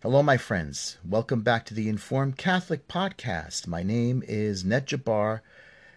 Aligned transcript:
Hello, 0.00 0.22
my 0.22 0.36
friends. 0.36 0.96
Welcome 1.04 1.40
back 1.40 1.66
to 1.66 1.74
the 1.74 1.88
Informed 1.88 2.38
Catholic 2.38 2.86
Podcast. 2.86 3.66
My 3.66 3.82
name 3.82 4.22
is 4.28 4.64
Ned 4.64 4.86
Jabbar. 4.86 5.40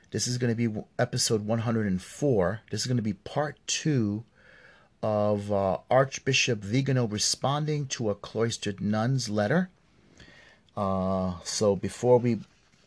This 0.09 0.25
is 0.25 0.39
going 0.39 0.51
to 0.51 0.69
be 0.69 0.81
episode 0.97 1.45
104. 1.45 2.61
This 2.71 2.81
is 2.81 2.87
going 2.87 2.97
to 2.97 3.03
be 3.03 3.13
part 3.13 3.59
two 3.67 4.23
of 5.03 5.51
uh, 5.51 5.77
Archbishop 5.91 6.63
Vigano 6.63 7.05
responding 7.05 7.85
to 7.89 8.09
a 8.09 8.15
cloistered 8.15 8.81
nun's 8.81 9.29
letter. 9.29 9.69
Uh, 10.75 11.35
so 11.43 11.75
before 11.75 12.17
we 12.17 12.39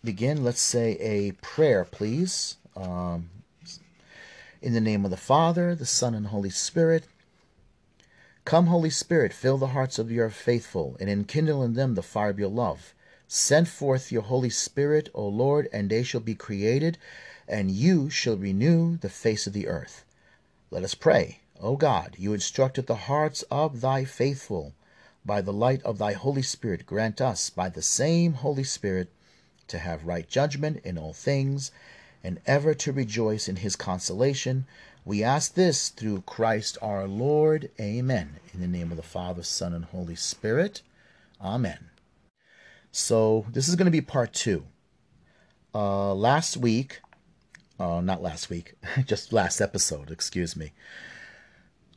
begin, 0.02 0.42
let's 0.42 0.60
say 0.60 0.98
a 0.98 1.30
prayer, 1.42 1.84
please. 1.84 2.56
Um, 2.76 3.30
in 4.60 4.72
the 4.72 4.80
name 4.80 5.04
of 5.04 5.12
the 5.12 5.16
Father, 5.16 5.76
the 5.76 5.86
Son, 5.86 6.12
and 6.12 6.26
Holy 6.26 6.50
Spirit. 6.50 7.04
Come, 8.44 8.66
Holy 8.66 8.90
Spirit, 8.90 9.32
fill 9.32 9.56
the 9.56 9.68
hearts 9.68 9.98
of 9.98 10.10
your 10.10 10.28
faithful, 10.28 10.98
and 11.00 11.08
enkindle 11.08 11.62
in 11.62 11.72
them 11.72 11.94
the 11.94 12.02
fire 12.02 12.28
of 12.28 12.38
your 12.38 12.50
love. 12.50 12.92
Send 13.26 13.68
forth 13.68 14.12
your 14.12 14.20
Holy 14.20 14.50
Spirit, 14.50 15.08
O 15.14 15.26
Lord, 15.26 15.66
and 15.72 15.88
they 15.88 16.02
shall 16.02 16.20
be 16.20 16.34
created, 16.34 16.98
and 17.48 17.70
you 17.70 18.10
shall 18.10 18.36
renew 18.36 18.98
the 18.98 19.08
face 19.08 19.46
of 19.46 19.54
the 19.54 19.66
earth. 19.66 20.04
Let 20.70 20.84
us 20.84 20.94
pray. 20.94 21.40
O 21.58 21.76
God, 21.76 22.16
you 22.18 22.34
instructed 22.34 22.86
the 22.86 23.08
hearts 23.08 23.44
of 23.50 23.80
thy 23.80 24.04
faithful. 24.04 24.74
By 25.24 25.40
the 25.40 25.52
light 25.52 25.82
of 25.82 25.96
thy 25.96 26.12
Holy 26.12 26.42
Spirit, 26.42 26.84
grant 26.84 27.22
us, 27.22 27.48
by 27.48 27.70
the 27.70 27.80
same 27.80 28.34
Holy 28.34 28.64
Spirit, 28.64 29.08
to 29.68 29.78
have 29.78 30.04
right 30.04 30.28
judgment 30.28 30.82
in 30.84 30.98
all 30.98 31.14
things, 31.14 31.72
and 32.22 32.42
ever 32.44 32.74
to 32.74 32.92
rejoice 32.92 33.48
in 33.48 33.56
his 33.56 33.74
consolation 33.74 34.66
we 35.04 35.22
ask 35.22 35.54
this 35.54 35.90
through 35.90 36.22
Christ 36.22 36.78
our 36.80 37.06
Lord. 37.06 37.70
Amen. 37.78 38.36
In 38.54 38.60
the 38.60 38.66
name 38.66 38.90
of 38.90 38.96
the 38.96 39.02
Father, 39.02 39.42
Son, 39.42 39.74
and 39.74 39.84
Holy 39.84 40.14
Spirit. 40.14 40.80
Amen. 41.40 41.90
So, 42.90 43.44
this 43.50 43.68
is 43.68 43.76
going 43.76 43.86
to 43.86 43.90
be 43.90 44.00
part 44.00 44.32
two. 44.32 44.64
Uh, 45.74 46.14
last 46.14 46.56
week, 46.56 47.00
uh, 47.78 48.00
not 48.00 48.22
last 48.22 48.48
week, 48.48 48.74
just 49.04 49.32
last 49.32 49.60
episode, 49.60 50.10
excuse 50.10 50.56
me, 50.56 50.72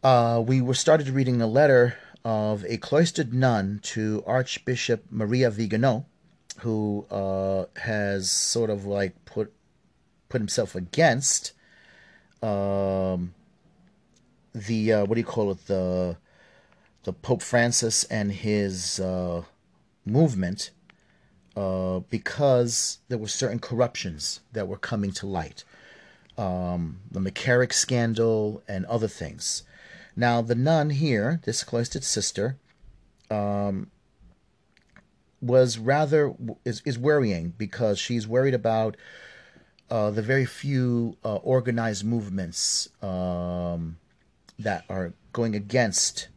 uh, 0.03 0.43
we 0.45 0.59
were 0.59 0.73
started 0.73 1.07
reading 1.09 1.41
a 1.41 1.47
letter 1.47 1.95
of 2.25 2.65
a 2.65 2.77
cloistered 2.77 3.33
nun 3.33 3.79
to 3.83 4.21
Archbishop 4.27 5.05
Maria 5.09 5.49
Vigano, 5.49 6.05
who 6.59 7.05
uh, 7.09 7.65
has 7.79 8.29
sort 8.29 8.69
of 8.69 8.85
like 8.85 9.23
put 9.23 9.53
put 10.27 10.41
himself 10.41 10.75
against 10.75 11.53
um, 12.41 13.33
the 14.53 14.93
uh, 14.93 15.05
what 15.05 15.15
do 15.15 15.21
you 15.21 15.25
call 15.25 15.51
it 15.51 15.65
the 15.67 16.17
the 17.03 17.13
Pope 17.13 17.41
Francis 17.41 18.03
and 18.05 18.31
his 18.31 18.99
uh, 18.99 19.43
movement 20.05 20.71
uh, 21.55 21.99
because 22.09 22.99
there 23.07 23.17
were 23.17 23.27
certain 23.27 23.59
corruptions 23.59 24.41
that 24.53 24.67
were 24.67 24.77
coming 24.77 25.11
to 25.11 25.25
light, 25.25 25.63
um, 26.37 26.99
the 27.09 27.19
McCarrick 27.19 27.73
scandal 27.73 28.61
and 28.67 28.85
other 28.85 29.07
things. 29.07 29.63
Now 30.15 30.41
the 30.41 30.55
nun 30.55 30.91
here, 30.91 31.41
this 31.45 31.63
cloistered 31.63 32.03
sister, 32.03 32.57
um, 33.31 33.89
was 35.41 35.77
rather 35.77 36.33
is, 36.65 36.81
is 36.85 36.97
worrying 36.97 37.53
because 37.57 37.99
she's 37.99 38.27
worried 38.27 38.53
about 38.53 38.97
uh, 39.89 40.11
the 40.11 40.21
very 40.21 40.45
few 40.45 41.17
uh, 41.23 41.35
organized 41.35 42.03
movements 42.05 42.89
um, 43.01 43.97
that 44.59 44.83
are 44.89 45.13
going 45.31 45.55
against 45.55 46.27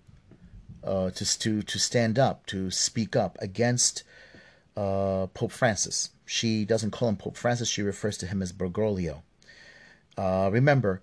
uh, 0.85 1.11
to 1.11 1.39
to 1.39 1.63
to 1.63 1.79
stand 1.79 2.19
up 2.19 2.47
to 2.47 2.71
speak 2.71 3.17
up 3.17 3.37
against 3.41 4.03
uh, 4.77 5.27
Pope 5.35 5.53
Francis. 5.53 6.11
She 6.25 6.65
doesn't 6.65 6.93
call 6.93 7.09
him 7.09 7.17
Pope 7.17 7.37
Francis; 7.37 7.69
she 7.69 7.83
refers 7.83 8.17
to 8.19 8.27
him 8.27 8.41
as 8.41 8.53
Bergoglio. 8.53 9.23
Uh, 10.17 10.49
remember, 10.53 11.03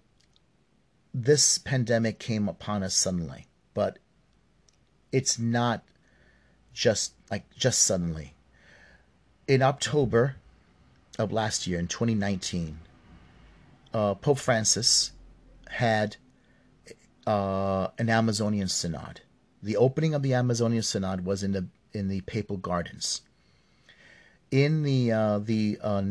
this 1.13 1.57
pandemic 1.57 2.19
came 2.19 2.47
upon 2.47 2.84
us 2.84 2.96
suddenly, 2.96 3.47
but 3.74 4.00
it's 5.12 5.38
not 5.38 5.84
just 6.74 7.13
like 7.30 7.44
just 7.56 7.84
suddenly. 7.84 8.34
In 9.47 9.62
October 9.62 10.36
of 11.17 11.31
last 11.31 11.67
year, 11.67 11.79
in 11.79 11.88
2019, 11.88 12.79
uh, 13.94 14.13
Pope 14.16 14.39
Francis 14.39 15.11
had 15.69 16.17
uh, 17.25 17.88
an 17.97 18.09
Amazonian 18.09 18.67
synod. 18.67 19.22
The 19.61 19.75
opening 19.77 20.13
of 20.13 20.22
the 20.22 20.33
Amazonian 20.33 20.83
synod 20.83 21.25
was 21.25 21.44
in 21.44 21.51
the 21.51 21.67
in 21.94 22.07
the 22.07 22.22
Papal 22.22 22.57
Gardens. 22.57 23.22
In 24.51 24.83
the 24.83 25.11
uh, 25.11 25.39
the 25.39 25.79
uh, 25.81 26.03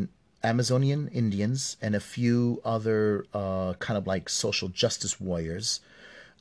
Amazonian 0.42 1.08
Indians 1.08 1.76
and 1.80 1.94
a 1.94 2.00
few 2.00 2.60
other 2.64 3.24
uh, 3.32 3.74
kind 3.74 3.96
of 3.96 4.06
like 4.06 4.28
social 4.28 4.68
justice 4.68 5.20
warriors, 5.20 5.80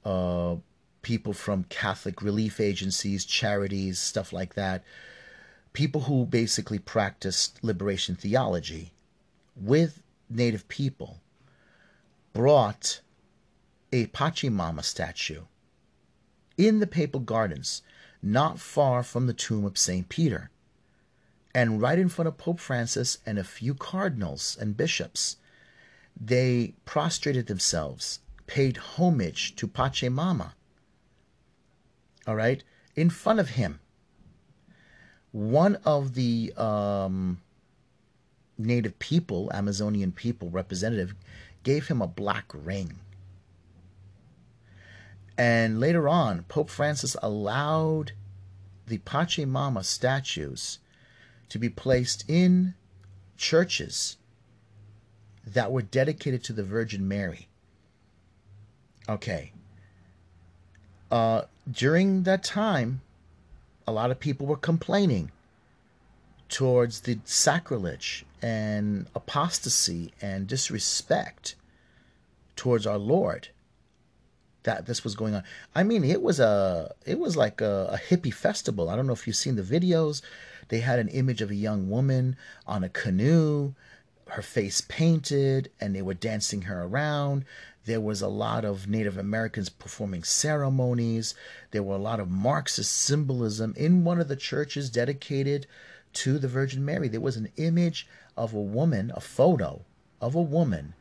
uh, 0.04 0.56
people 1.02 1.34
from 1.34 1.64
Catholic 1.66 2.22
relief 2.22 2.60
agencies, 2.60 3.26
charities, 3.26 4.00
stuff 4.00 4.34
like 4.34 4.56
that, 4.56 4.84
people 5.76 6.02
who 6.02 6.26
basically 6.26 6.80
practiced 6.80 7.64
liberation 7.64 8.16
theology 8.16 8.94
with 9.56 10.02
native 10.30 10.68
people 10.68 11.20
brought 12.34 13.02
a 13.92 14.08
Pachamama 14.08 14.84
statue 14.84 15.42
in 16.58 16.80
the 16.80 16.88
papal 16.88 17.20
gardens 17.20 17.82
not 18.22 18.60
far 18.60 19.04
from 19.04 19.28
the 19.28 19.34
tomb 19.34 19.66
of 19.66 19.78
St. 19.78 20.08
Peter. 20.10 20.50
And 21.54 21.82
right 21.82 22.00
in 22.00 22.10
front 22.10 22.28
of 22.28 22.38
Pope 22.38 22.60
Francis 22.60 23.20
and 23.26 23.38
a 23.38 23.44
few 23.44 23.74
cardinals 23.74 24.58
and 24.60 24.76
bishops, 24.76 25.38
they 26.20 26.74
prostrated 26.86 27.48
themselves, 27.48 28.20
paid 28.48 28.78
homage 28.78 29.56
to 29.58 29.68
Pachamama. 29.68 30.54
All 32.26 32.36
right? 32.36 32.64
In 32.96 33.10
front 33.10 33.40
of 33.40 33.52
him 33.52 33.80
one 35.36 35.76
of 35.84 36.14
the 36.14 36.54
um, 36.56 37.42
native 38.58 38.98
people, 39.00 39.52
Amazonian 39.54 40.14
people 40.14 40.50
representative, 40.50 41.14
gave 41.64 41.90
him 41.90 42.02
a 42.02 42.08
black 42.08 42.46
ring. 42.54 42.94
And 45.38 45.78
later 45.78 46.08
on, 46.08 46.44
Pope 46.44 46.70
Francis 46.70 47.18
allowed 47.22 48.14
the 48.88 49.00
Pachamama 49.00 49.84
statues 49.84 50.80
to 51.50 51.60
be 51.60 51.68
placed 51.68 52.24
in 52.30 52.74
churches 53.36 54.16
that 55.46 55.70
were 55.70 55.82
dedicated 55.82 56.46
to 56.46 56.54
the 56.54 56.64
Virgin 56.64 57.10
Mary. 57.10 57.50
Okay. 59.10 59.52
Uh, 61.12 61.42
during 61.70 62.24
that 62.24 62.42
time, 62.42 63.02
a 63.88 63.92
lot 63.92 64.12
of 64.12 64.20
people 64.20 64.46
were 64.46 64.58
complaining 64.58 65.32
towards 66.50 67.02
the 67.02 67.20
sacrilege 67.26 68.26
and 68.42 69.08
apostasy 69.16 70.14
and 70.22 70.48
disrespect 70.48 71.56
towards 72.56 72.86
our 72.86 72.98
Lord 72.98 73.50
that 74.64 74.86
this 74.86 75.04
was 75.04 75.16
going 75.16 75.36
on. 75.36 75.44
I 75.74 75.84
mean, 75.84 76.04
it 76.04 76.22
was 76.22 76.40
a 76.40 76.94
it 77.06 77.20
was 77.20 77.38
like 77.38 77.62
a, 77.62 77.90
a, 77.94 77.98
hippie 77.98 78.34
festival. 78.34 78.90
I 78.90 78.96
don't 78.96 79.08
know 79.08 79.14
if 79.14 79.26
you've 79.26 79.36
seen 79.36 79.56
the 79.56 79.62
videos. 79.62 80.22
They 80.70 80.80
had 80.80 81.00
an 81.00 81.08
image 81.10 81.42
of 81.42 81.52
a 81.52 81.56
young 81.56 81.90
woman 81.90 82.36
on 82.66 82.84
a 82.84 82.90
canoe, 82.90 83.74
her 84.30 84.42
face 84.42 84.82
painted, 84.82 85.70
and 85.80 85.96
they 85.96 86.02
were 86.02 86.16
dancing 86.16 86.64
her 86.64 86.84
around. 86.84 87.46
There 87.86 88.02
was 88.02 88.22
a 88.22 88.28
lot 88.28 88.66
of 88.66 88.88
Native 88.88 89.18
Americans 89.18 89.70
performing 89.70 90.24
ceremonies. 90.24 91.36
There 91.70 91.84
were 91.84 91.96
a 91.96 92.00
lot 92.00 92.20
of 92.20 92.32
Marxist 92.32 92.92
symbolism 92.92 93.74
in 93.78 94.04
one 94.04 94.20
of 94.20 94.28
the 94.28 94.36
churches 94.36 94.90
dedicated 94.90 95.68
to 96.14 96.40
the 96.40 96.48
Virgin 96.48 96.84
Mary. 96.84 97.08
There 97.08 97.22
was 97.22 97.38
an 97.38 97.52
image 97.58 98.08
of 98.36 98.54
a 98.54 98.62
woman, 98.62 99.12
a 99.16 99.22
photo 99.22 99.86
of 100.20 100.34
a 100.34 100.42
woman 100.42 100.96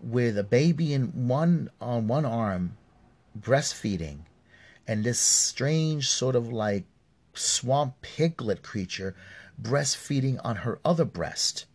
with 0.00 0.38
a 0.38 0.44
baby 0.44 0.94
in 0.94 1.28
one 1.28 1.70
on 1.80 2.08
one 2.08 2.24
arm 2.24 2.76
breastfeeding 3.38 4.20
and 4.86 5.04
this 5.04 5.18
strange 5.18 6.08
sort 6.08 6.34
of 6.34 6.52
like 6.52 6.84
swamp 7.34 8.00
piglet 8.02 8.62
creature 8.62 9.14
breastfeeding 9.60 10.40
on 10.42 10.56
her 10.56 10.80
other 10.84 11.04
breast. 11.04 11.66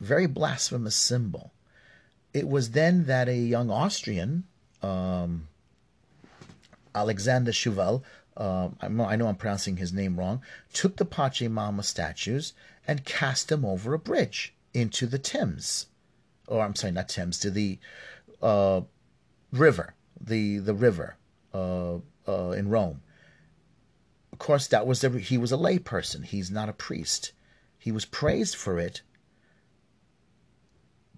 Very 0.00 0.26
blasphemous 0.26 0.96
symbol. 0.96 1.52
It 2.32 2.48
was 2.48 2.70
then 2.70 3.04
that 3.06 3.28
a 3.28 3.36
young 3.36 3.70
Austrian, 3.70 4.44
um, 4.82 5.48
Alexander 6.94 7.52
Chauvel, 7.52 8.02
uh, 8.36 8.70
I 8.80 8.88
know 8.88 9.26
I'm 9.26 9.36
pronouncing 9.36 9.76
his 9.76 9.92
name 9.92 10.18
wrong, 10.18 10.42
took 10.72 10.96
the 10.96 11.04
Pachamama 11.04 11.84
statues 11.84 12.54
and 12.88 13.04
cast 13.04 13.48
them 13.48 13.64
over 13.64 13.92
a 13.92 13.98
bridge 13.98 14.54
into 14.72 15.06
the 15.06 15.18
Thames. 15.18 15.86
Or 16.46 16.62
I'm 16.62 16.74
sorry, 16.74 16.92
not 16.92 17.08
Thames, 17.08 17.38
to 17.40 17.50
the 17.50 17.78
uh, 18.40 18.82
river, 19.52 19.94
the, 20.18 20.58
the 20.58 20.74
river 20.74 21.16
uh, 21.52 21.96
uh 22.26 22.50
in 22.50 22.68
Rome. 22.68 23.02
Of 24.32 24.38
course, 24.38 24.66
that 24.68 24.86
was 24.86 25.02
the, 25.02 25.10
he 25.18 25.36
was 25.36 25.52
a 25.52 25.56
layperson. 25.56 26.24
He's 26.24 26.50
not 26.50 26.70
a 26.70 26.72
priest. 26.72 27.32
He 27.78 27.92
was 27.92 28.06
praised 28.06 28.56
for 28.56 28.78
it. 28.78 29.02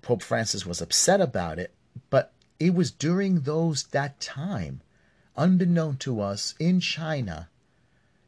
Pope 0.04 0.22
Francis 0.22 0.66
was 0.66 0.82
upset 0.82 1.20
about 1.20 1.58
it, 1.58 1.72
but 2.10 2.32
it 2.60 2.74
was 2.74 2.90
during 2.90 3.40
those 3.40 3.84
that 3.84 4.20
time, 4.20 4.82
unbeknown 5.34 5.96
to 5.96 6.20
us 6.20 6.54
in 6.58 6.78
China, 6.78 7.48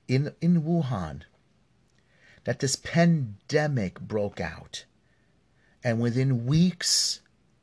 in 0.08 0.34
in 0.40 0.62
Wuhan, 0.62 1.23
that 2.44 2.61
this 2.61 2.76
pandemic 2.76 4.00
broke 4.00 4.40
out. 4.40 4.87
And 5.84 6.00
within 6.00 6.46
weeks, 6.46 7.20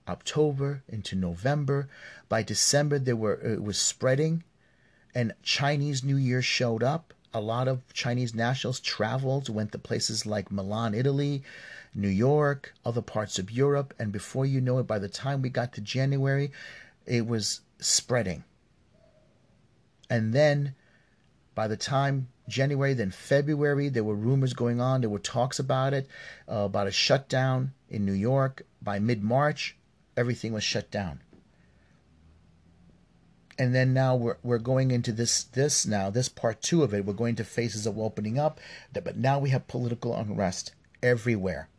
October 0.08 0.84
into 0.88 1.16
November, 1.16 1.90
by 2.30 2.44
December 2.44 3.00
there 3.00 3.16
were 3.16 3.42
it 3.42 3.64
was 3.64 3.80
spreading 3.80 4.44
and 5.16 5.34
Chinese 5.42 6.04
New 6.04 6.18
Year 6.18 6.44
showed 6.44 6.84
up. 6.84 7.16
A 7.34 7.42
lot 7.42 7.68
of 7.68 7.82
Chinese 7.94 8.36
nationals 8.36 8.80
traveled, 8.80 9.50
went 9.50 9.72
to 9.72 9.80
places 9.80 10.26
like 10.26 10.52
Milan, 10.52 10.94
Italy, 10.94 11.44
New 11.96 12.10
York, 12.10 12.74
other 12.86 13.02
parts 13.02 13.40
of 13.40 13.52
Europe, 13.52 13.94
and 14.00 14.12
before 14.12 14.46
you 14.46 14.62
know 14.62 14.80
it, 14.80 14.88
by 14.88 15.00
the 15.00 15.10
time 15.10 15.42
we 15.42 15.50
got 15.50 15.74
to 15.74 15.82
January, 15.82 16.52
it 17.06 17.26
was 17.26 17.62
spreading. 17.80 18.44
And 20.10 20.34
then 20.34 20.76
by 21.56 21.68
the 21.68 21.78
time 21.78 22.28
January, 22.48 22.94
then 22.94 23.12
February, 23.12 23.90
there 23.90 24.04
were 24.04 24.16
rumors 24.16 24.54
going 24.54 24.82
on. 24.82 25.02
There 25.02 25.10
were 25.10 25.20
talks 25.20 25.60
about 25.60 25.94
it, 25.94 26.08
uh, 26.50 26.66
about 26.66 26.88
a 26.88 26.92
shutdown 26.92 27.74
in 27.90 28.06
New 28.06 28.14
York. 28.14 28.64
By 28.82 29.00
mid 29.00 29.24
March, 29.24 29.78
everything 30.18 30.54
was 30.54 30.64
shut 30.64 30.92
down. 30.92 31.22
And 33.58 33.76
then 33.76 33.94
now 33.94 34.16
we're, 34.16 34.38
we're 34.42 34.58
going 34.58 34.92
into 34.92 35.12
this 35.12 35.44
this 35.44 35.86
now 35.86 36.10
this 36.10 36.30
part 36.30 36.62
two 36.62 36.84
of 36.84 36.94
it. 36.94 37.06
We're 37.06 37.14
going 37.14 37.36
to 37.36 37.44
phases 37.44 37.86
of 37.86 38.00
opening 38.00 38.40
up, 38.40 38.60
but 38.92 39.18
now 39.18 39.38
we 39.40 39.50
have 39.50 39.68
political 39.68 40.16
unrest 40.16 40.74
everywhere. 41.04 41.70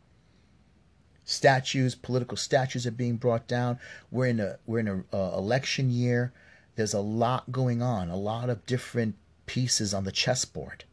Statues, 1.25 1.95
political 1.95 2.37
statues 2.37 2.85
are 2.85 2.91
being 2.91 3.17
brought 3.17 3.47
down. 3.47 3.79
We're 4.11 4.27
in 4.27 4.39
a 4.39 4.57
we're 4.65 4.79
in 4.79 4.87
a 4.87 5.15
uh, 5.15 5.37
election 5.37 5.89
year. 5.89 6.31
There's 6.75 6.93
a 6.93 6.99
lot 6.99 7.51
going 7.51 7.81
on, 7.81 8.09
a 8.09 8.17
lot 8.17 8.49
of 8.49 8.65
different 8.65 9.15
pieces 9.45 9.93
on 9.93 10.03
the 10.03 10.11
chessboard. 10.11 10.85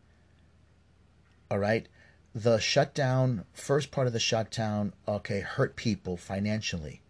All 1.50 1.58
right. 1.58 1.86
The 2.34 2.58
shutdown, 2.58 3.44
first 3.52 3.90
part 3.90 4.06
of 4.06 4.14
the 4.14 4.20
shutdown, 4.20 4.94
okay, 5.06 5.40
hurt 5.40 5.76
people 5.76 6.16
financially. 6.16 7.02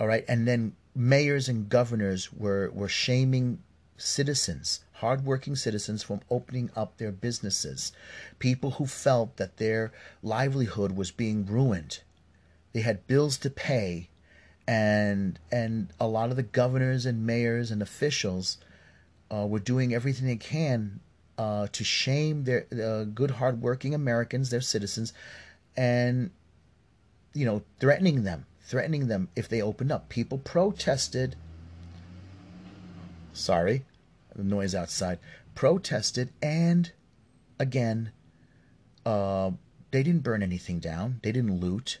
All 0.00 0.08
right. 0.08 0.24
And 0.26 0.46
then 0.46 0.74
mayors 0.98 1.48
and 1.48 1.68
governors 1.68 2.32
were, 2.32 2.70
were 2.74 2.88
shaming 2.88 3.62
citizens, 3.96 4.80
hardworking 4.94 5.54
citizens, 5.54 6.02
from 6.02 6.20
opening 6.28 6.70
up 6.74 6.98
their 6.98 7.12
businesses. 7.12 7.92
People 8.40 8.72
who 8.72 8.86
felt 8.86 9.36
that 9.36 9.58
their 9.58 9.92
livelihood 10.24 10.92
was 10.92 11.12
being 11.12 11.46
ruined. 11.46 12.00
They 12.72 12.80
had 12.80 13.06
bills 13.06 13.38
to 13.38 13.50
pay, 13.50 14.08
and 14.66 15.38
and 15.50 15.88
a 16.00 16.06
lot 16.06 16.30
of 16.30 16.36
the 16.36 16.42
governors 16.42 17.06
and 17.06 17.24
mayors 17.24 17.70
and 17.70 17.80
officials 17.80 18.58
uh, 19.32 19.46
were 19.46 19.58
doing 19.60 19.94
everything 19.94 20.26
they 20.26 20.36
can 20.36 21.00
uh, 21.38 21.68
to 21.72 21.84
shame 21.84 22.44
their 22.44 22.66
uh, 22.72 23.04
good, 23.04 23.30
hardworking 23.32 23.94
Americans, 23.94 24.50
their 24.50 24.60
citizens, 24.60 25.12
and 25.76 26.30
you 27.34 27.46
know, 27.46 27.62
threatening 27.78 28.24
them, 28.24 28.46
threatening 28.68 29.08
them 29.08 29.28
if 29.34 29.48
they 29.48 29.62
opened 29.62 29.90
up. 29.90 30.08
People 30.10 30.38
protested. 30.38 31.34
Sorry, 33.32 33.84
the 34.36 34.44
noise 34.44 34.74
outside. 34.74 35.18
Protested, 35.54 36.30
and 36.42 36.92
again, 37.58 38.12
uh, 39.06 39.52
they 39.90 40.02
didn't 40.02 40.22
burn 40.22 40.42
anything 40.42 40.78
down. 40.78 41.18
They 41.22 41.32
didn't 41.32 41.58
loot. 41.58 41.98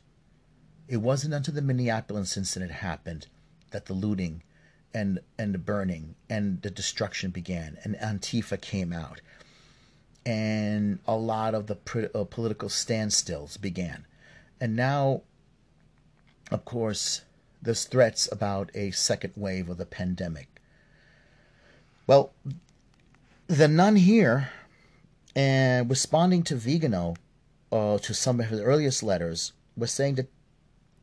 It 0.86 0.98
wasn't 0.98 1.34
until 1.34 1.54
the 1.54 1.62
Minneapolis 1.62 2.36
incident 2.36 2.70
happened 2.70 3.26
that 3.70 3.86
the 3.86 3.94
looting 3.94 4.42
and 4.94 5.18
and 5.38 5.54
the 5.54 5.58
burning 5.58 6.14
and 6.30 6.62
the 6.62 6.70
destruction 6.70 7.30
began 7.30 7.76
and 7.84 7.94
antifa 7.96 8.58
came 8.58 8.90
out 8.90 9.20
and 10.24 10.98
a 11.06 11.14
lot 11.14 11.54
of 11.54 11.66
the 11.66 12.10
uh, 12.14 12.24
political 12.24 12.70
standstills 12.70 13.60
began 13.60 14.06
and 14.60 14.74
now 14.74 15.20
of 16.50 16.64
course 16.64 17.22
there's 17.60 17.84
threats 17.84 18.30
about 18.30 18.70
a 18.74 18.90
second 18.90 19.32
wave 19.36 19.68
of 19.68 19.78
the 19.78 19.86
pandemic 19.86 20.48
well 22.06 22.32
the 23.46 23.68
nun 23.68 23.96
here 23.96 24.50
and 25.34 25.88
responding 25.88 26.42
to 26.42 26.56
Vigano 26.56 27.14
uh, 27.70 27.98
to 27.98 28.14
some 28.14 28.40
of 28.40 28.46
his 28.46 28.60
earliest 28.60 29.02
letters 29.02 29.52
was 29.76 29.92
saying 29.92 30.16
that 30.16 30.28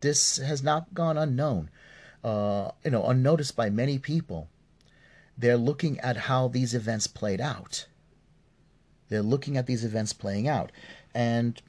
this 0.02 0.38
has 0.38 0.62
not 0.62 0.94
gone 0.94 1.18
unknown 1.18 1.70
uh, 2.26 2.72
you 2.84 2.90
know, 2.90 3.06
unnoticed 3.06 3.56
by 3.56 3.70
many 3.70 4.00
people. 4.00 4.50
They're 5.38 5.58
looking 5.58 6.00
at 6.00 6.18
how 6.18 6.48
these 6.48 6.74
events 6.74 7.06
played 7.06 7.40
out. 7.40 7.86
They're 9.10 9.22
looking 9.22 9.58
at 9.58 9.68
these 9.68 9.86
events 9.86 10.12
playing 10.12 10.48
out, 10.48 10.72
and 11.14 11.62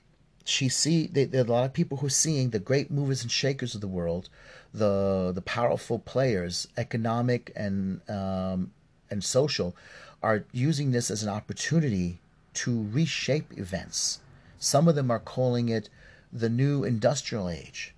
she 0.49 0.69
see 0.69 1.07
they, 1.07 1.25
there 1.25 1.43
are 1.43 1.47
a 1.47 1.51
lot 1.51 1.65
of 1.65 1.73
people 1.73 1.99
who 1.99 2.07
are 2.07 2.11
seeing 2.11 2.51
the 2.51 2.59
great 2.59 2.91
movers 2.91 3.23
and 3.23 3.31
shakers 3.31 3.75
of 3.75 3.81
the 3.81 3.89
world, 3.89 4.29
the 4.73 5.33
the 5.35 5.43
powerful 5.43 5.99
players, 5.99 6.69
economic 6.77 7.53
and 7.55 8.01
um, 8.09 8.73
and 9.11 9.23
social, 9.23 9.77
are 10.23 10.45
using 10.53 10.91
this 10.93 11.11
as 11.11 11.23
an 11.23 11.29
opportunity 11.29 12.19
to 12.55 12.89
reshape 12.91 13.59
events. 13.59 14.21
Some 14.59 14.89
of 14.89 14.95
them 14.95 15.11
are 15.11 15.19
calling 15.19 15.69
it 15.69 15.89
the 16.33 16.49
new 16.49 16.85
industrial 16.85 17.49
age 17.49 17.95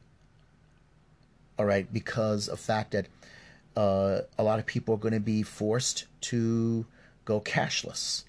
all 1.59 1.67
right, 1.67 1.93
because 1.93 2.49
of 2.49 2.61
fact 2.61 2.93
that 2.93 3.07
uh, 3.77 4.21
a 4.39 4.43
lot 4.43 4.59
of 4.59 4.67
people 4.67 4.95
are 4.95 4.99
going 4.99 5.15
to 5.15 5.21
be 5.21 5.43
forced 5.43 6.07
to 6.21 6.87
go 7.25 7.41
cashless. 7.41 8.25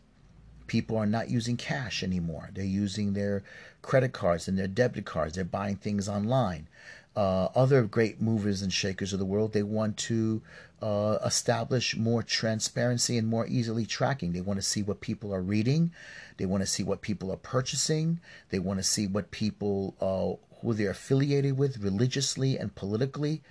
People 0.70 0.98
are 0.98 1.06
not 1.06 1.30
using 1.30 1.58
cash 1.58 2.04
anymore. 2.04 2.52
They're 2.54 2.64
using 2.64 3.14
their 3.14 3.44
credit 3.82 4.14
cards 4.14 4.48
and 4.48 4.58
their 4.58 4.68
debit 4.68 5.06
cards. 5.06 5.34
They're 5.34 5.44
buying 5.44 5.78
things 5.78 6.08
online. 6.08 6.68
Uh, 7.16 7.50
other 7.56 7.84
great 7.84 8.22
movers 8.22 8.62
and 8.62 8.72
shakers 8.72 9.12
of 9.12 9.20
the 9.20 9.26
world, 9.26 9.52
they 9.52 9.64
want 9.64 9.98
to 9.98 10.42
uh, 10.82 11.18
establish 11.26 11.98
more 11.98 12.22
transparency 12.22 13.18
and 13.18 13.28
more 13.28 13.48
easily 13.48 13.86
tracking. 13.86 14.32
They 14.32 14.42
want 14.42 14.60
to 14.60 14.66
see 14.66 14.84
what 14.84 15.02
people 15.02 15.34
are 15.34 15.42
reading. 15.42 15.92
They 16.38 16.46
want 16.46 16.62
to 16.62 16.68
see 16.68 16.84
what 16.84 17.02
people 17.02 17.32
are 17.32 17.38
purchasing. 17.38 18.20
They 18.50 18.60
want 18.60 18.80
to 18.80 18.84
see 18.84 19.08
what 19.08 19.32
people 19.32 19.96
uh, 20.00 20.38
who 20.62 20.74
they're 20.74 20.92
affiliated 20.92 21.58
with 21.58 21.80
religiously 21.80 22.58
and 22.58 22.74
politically. 22.76 23.42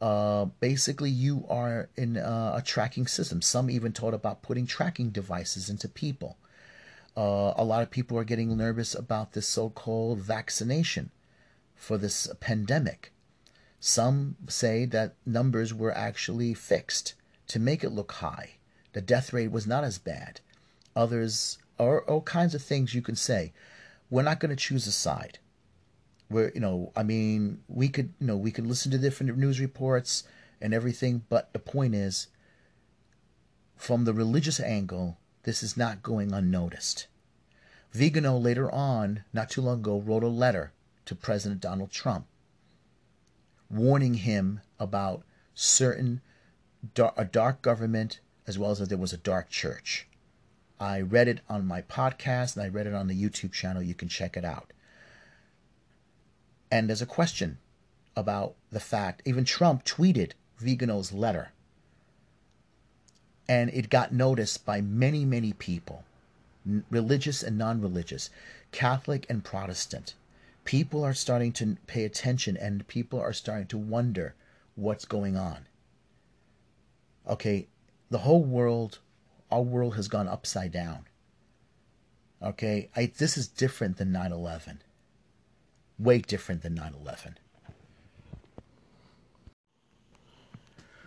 Uh, 0.00 0.44
basically, 0.60 1.10
you 1.10 1.44
are 1.48 1.88
in 1.96 2.16
uh, 2.16 2.54
a 2.56 2.62
tracking 2.62 3.06
system. 3.06 3.42
Some 3.42 3.70
even 3.70 3.92
talk 3.92 4.14
about 4.14 4.42
putting 4.42 4.66
tracking 4.66 5.10
devices 5.10 5.70
into 5.70 5.88
people. 5.88 6.36
Uh, 7.16 7.52
a 7.56 7.64
lot 7.64 7.82
of 7.82 7.90
people 7.90 8.16
are 8.18 8.24
getting 8.24 8.56
nervous 8.56 8.94
about 8.94 9.32
this 9.32 9.46
so 9.46 9.70
called 9.70 10.20
vaccination 10.20 11.10
for 11.74 11.98
this 11.98 12.28
pandemic. 12.40 13.12
Some 13.80 14.36
say 14.48 14.84
that 14.86 15.14
numbers 15.24 15.72
were 15.74 15.96
actually 15.96 16.54
fixed 16.54 17.14
to 17.48 17.58
make 17.58 17.82
it 17.82 17.90
look 17.90 18.12
high. 18.12 18.56
The 18.92 19.00
death 19.00 19.32
rate 19.32 19.50
was 19.50 19.66
not 19.66 19.84
as 19.84 19.98
bad. 19.98 20.40
Others, 20.96 21.58
or 21.78 22.02
all 22.04 22.22
kinds 22.22 22.54
of 22.54 22.62
things 22.62 22.94
you 22.94 23.02
can 23.02 23.16
say. 23.16 23.52
We're 24.10 24.22
not 24.22 24.40
going 24.40 24.50
to 24.50 24.56
choose 24.56 24.86
a 24.86 24.92
side 24.92 25.38
where 26.28 26.52
you 26.54 26.60
know 26.60 26.92
i 26.94 27.02
mean 27.02 27.60
we 27.68 27.88
could 27.88 28.12
you 28.20 28.26
know 28.26 28.36
we 28.36 28.50
could 28.50 28.66
listen 28.66 28.90
to 28.90 28.98
different 28.98 29.36
news 29.36 29.60
reports 29.60 30.24
and 30.60 30.72
everything 30.72 31.24
but 31.28 31.52
the 31.52 31.58
point 31.58 31.94
is 31.94 32.28
from 33.76 34.04
the 34.04 34.12
religious 34.12 34.60
angle 34.60 35.18
this 35.48 35.62
is 35.62 35.78
not 35.78 36.02
going 36.02 36.30
unnoticed. 36.30 37.06
Vigano 37.94 38.36
later 38.36 38.70
on 38.70 39.24
not 39.32 39.48
too 39.48 39.62
long 39.62 39.78
ago 39.78 39.98
wrote 39.98 40.22
a 40.22 40.28
letter 40.28 40.72
to 41.06 41.14
president 41.14 41.62
donald 41.62 41.90
trump 41.90 42.26
warning 43.70 44.12
him 44.12 44.60
about 44.78 45.22
certain 45.54 46.20
a 47.16 47.24
dark 47.24 47.62
government 47.62 48.20
as 48.46 48.58
well 48.58 48.70
as 48.70 48.78
that 48.78 48.90
there 48.90 48.98
was 48.98 49.14
a 49.14 49.16
dark 49.16 49.48
church. 49.48 50.06
I 50.78 51.00
read 51.00 51.28
it 51.28 51.40
on 51.48 51.66
my 51.66 51.80
podcast 51.80 52.54
and 52.54 52.62
i 52.62 52.68
read 52.68 52.86
it 52.86 52.92
on 52.92 53.06
the 53.06 53.18
youtube 53.18 53.52
channel. 53.52 53.82
You 53.82 53.94
can 53.94 54.10
check 54.10 54.36
it 54.36 54.44
out. 54.44 54.74
And 56.70 56.90
there's 56.90 57.00
a 57.00 57.06
question 57.06 57.56
about 58.14 58.54
the 58.70 58.80
fact, 58.80 59.22
even 59.24 59.46
Trump 59.46 59.86
tweeted 59.86 60.32
Vigano's 60.58 61.10
letter. 61.10 61.52
And 63.48 63.70
it 63.70 63.88
got 63.88 64.12
noticed 64.12 64.66
by 64.66 64.80
many, 64.80 65.24
many 65.24 65.52
people, 65.54 66.04
religious 66.90 67.42
and 67.42 67.56
non 67.56 67.80
religious, 67.80 68.30
Catholic 68.72 69.26
and 69.30 69.42
Protestant. 69.42 70.14
People 70.64 71.02
are 71.02 71.14
starting 71.14 71.52
to 71.52 71.76
pay 71.86 72.04
attention 72.04 72.56
and 72.56 72.86
people 72.88 73.18
are 73.18 73.32
starting 73.32 73.66
to 73.68 73.78
wonder 73.78 74.34
what's 74.74 75.06
going 75.06 75.36
on. 75.36 75.66
Okay, 77.26 77.66
the 78.10 78.18
whole 78.18 78.44
world, 78.44 78.98
our 79.50 79.62
world 79.62 79.96
has 79.96 80.08
gone 80.08 80.28
upside 80.28 80.72
down. 80.72 81.06
Okay, 82.42 82.88
I, 82.94 83.10
this 83.16 83.36
is 83.36 83.48
different 83.48 83.96
than 83.96 84.12
9 84.12 84.32
11. 84.32 84.82
Way 85.98 86.18
different 86.18 86.62
than 86.62 86.74
9 86.74 86.94
11. 87.00 87.38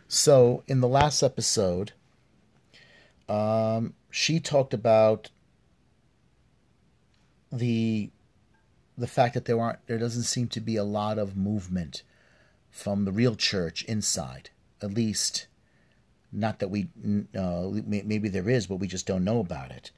So, 0.07 0.63
in 0.67 0.81
the 0.81 0.89
last 0.89 1.24
episode, 1.24 1.93
um, 3.31 3.93
she 4.09 4.41
talked 4.41 4.73
about 4.73 5.29
the 7.50 8.09
the 8.97 9.07
fact 9.07 9.33
that 9.33 9.45
there 9.45 9.59
aren't 9.59 9.85
there 9.88 9.97
doesn't 9.97 10.23
seem 10.23 10.50
to 10.50 10.59
be 10.59 10.75
a 10.75 10.83
lot 10.83 11.17
of 11.17 11.38
movement 11.38 12.03
from 12.69 13.05
the 13.05 13.11
real 13.11 13.35
church 13.35 13.83
inside. 13.83 14.50
At 14.81 14.93
least 14.93 15.47
not 16.31 16.59
that 16.59 16.67
we 16.67 16.89
uh, 17.38 17.69
maybe 17.85 18.27
there 18.27 18.50
is 18.50 18.67
but 18.67 18.77
we 18.77 18.88
just 18.88 19.07
don't 19.07 19.23
know 19.23 19.39
about 19.39 19.71
it. 19.71 19.91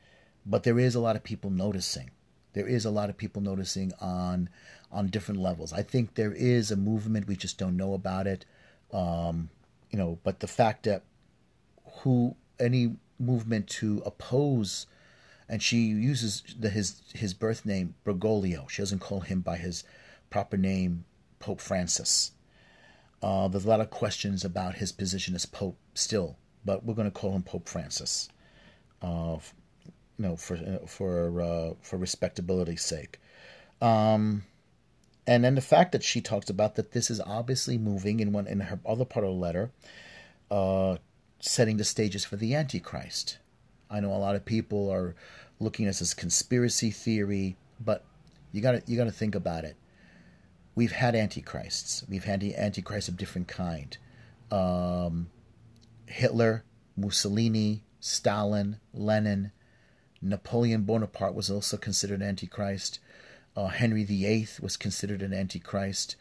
But 0.46 0.64
there 0.64 0.78
is 0.78 0.94
a 0.94 1.00
lot 1.00 1.16
of 1.16 1.24
people 1.24 1.50
noticing. 1.50 2.12
There 2.54 2.68
is 2.68 2.86
a 2.86 2.92
lot 2.92 3.10
of 3.10 3.18
people 3.18 3.42
noticing 3.42 3.94
on 4.00 4.48
on 4.92 5.08
different 5.08 5.42
levels. 5.42 5.74
I 5.74 5.82
think 5.82 6.14
there 6.14 6.34
is 6.34 6.70
a 6.70 6.76
movement. 6.76 7.28
We 7.28 7.36
just 7.36 7.58
don't 7.58 7.78
know 7.78 7.96
about 7.96 8.28
it. 8.28 8.46
Um, 8.92 9.50
you 9.90 9.98
know 9.98 10.20
but 10.24 10.40
the 10.40 10.48
fact 10.48 10.84
that 10.84 11.02
who 12.02 12.36
any 12.60 12.96
movement 13.20 13.68
to 13.68 14.02
oppose 14.06 14.88
and 15.50 15.62
she 15.62 15.78
uses 15.78 16.44
the, 16.60 16.70
his 16.70 17.02
his 17.14 17.34
birth 17.34 17.66
name 17.66 17.96
Bergoglio. 18.06 18.70
She 18.70 18.82
doesn't 18.82 19.00
call 19.00 19.22
him 19.22 19.42
by 19.42 19.58
his 19.58 19.84
proper 20.30 20.58
name, 20.58 21.06
Pope 21.40 21.62
Francis. 21.62 22.32
Uh, 23.22 23.48
there's 23.48 23.66
a 23.66 23.70
lot 23.70 23.80
of 23.80 23.90
questions 23.90 24.44
about 24.44 24.76
his 24.76 24.92
position 24.92 25.36
as 25.36 25.46
Pope 25.46 25.78
still, 25.94 26.38
but 26.66 26.84
we're 26.84 26.94
going 26.94 27.10
to 27.10 27.12
call 27.12 27.36
him 27.36 27.44
Pope 27.44 27.70
Francis. 27.70 28.30
Uh, 29.02 29.38
you 30.18 30.26
know, 30.26 30.36
for 30.36 30.58
for 30.88 31.42
uh, 31.42 31.74
for 31.82 31.98
respectability's 31.98 32.84
sake. 32.84 33.20
Um, 33.82 34.44
and 35.28 35.44
then 35.44 35.56
the 35.56 35.62
fact 35.62 35.92
that 35.92 36.04
she 36.04 36.22
talks 36.22 36.50
about 36.50 36.76
that 36.76 36.92
this 36.92 37.10
is 37.10 37.22
obviously 37.22 37.78
moving 37.78 38.20
in 38.20 38.32
one 38.32 38.48
in 38.48 38.60
her 38.60 38.80
other 38.86 39.06
part 39.06 39.26
of 39.26 39.34
the 39.34 39.40
letter, 39.40 39.72
uh, 40.50 40.98
setting 41.46 41.76
the 41.78 41.84
stages 41.84 42.24
for 42.24 42.38
the 42.38 42.56
Antichrist. 42.56 43.38
I 43.90 44.00
know 44.00 44.14
a 44.14 44.18
lot 44.18 44.36
of 44.36 44.46
people 44.46 44.90
are 44.90 45.14
looking 45.60 45.86
at 45.86 45.90
this 45.90 46.02
as 46.02 46.14
conspiracy 46.14 46.90
theory, 46.90 47.58
but 47.80 48.06
you 48.52 48.62
got 48.62 48.88
you 48.88 48.98
got 48.98 49.04
to 49.06 49.12
think 49.12 49.36
about 49.36 49.66
it. 49.66 49.76
We've 50.74 50.92
had 50.94 51.16
antichrists. 51.16 52.04
We've 52.10 52.24
had 52.24 52.44
antichrists 52.44 53.08
of 53.08 53.18
different 53.18 53.48
kind. 53.48 53.96
Um, 54.50 55.30
Hitler, 56.08 56.64
Mussolini, 56.98 57.84
Stalin, 58.00 58.80
Lenin, 58.94 59.52
Napoleon 60.22 60.84
Bonaparte 60.84 61.36
was 61.36 61.52
also 61.52 61.78
considered 61.78 62.22
antichrist. 62.24 63.00
Uh, 63.56 63.68
Henry 63.68 64.04
VIII 64.04 64.48
was 64.62 64.78
considered 64.78 65.22
an 65.22 65.34
antichrist. 65.34 66.16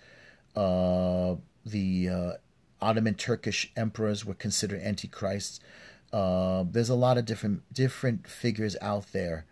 Uh, 0.55 1.37
the 1.65 2.09
uh, 2.09 2.33
Ottoman 2.83 3.15
Turkish 3.15 3.73
emperors 3.77 4.25
were 4.25 4.35
considered 4.35 4.83
antichrists. 4.83 5.61
Uh, 6.13 6.65
there's 6.71 6.91
a 6.91 6.95
lot 6.95 7.17
of 7.17 7.25
different 7.25 7.73
different 7.73 8.29
figures 8.29 8.77
out 8.83 9.13
there 9.13 9.47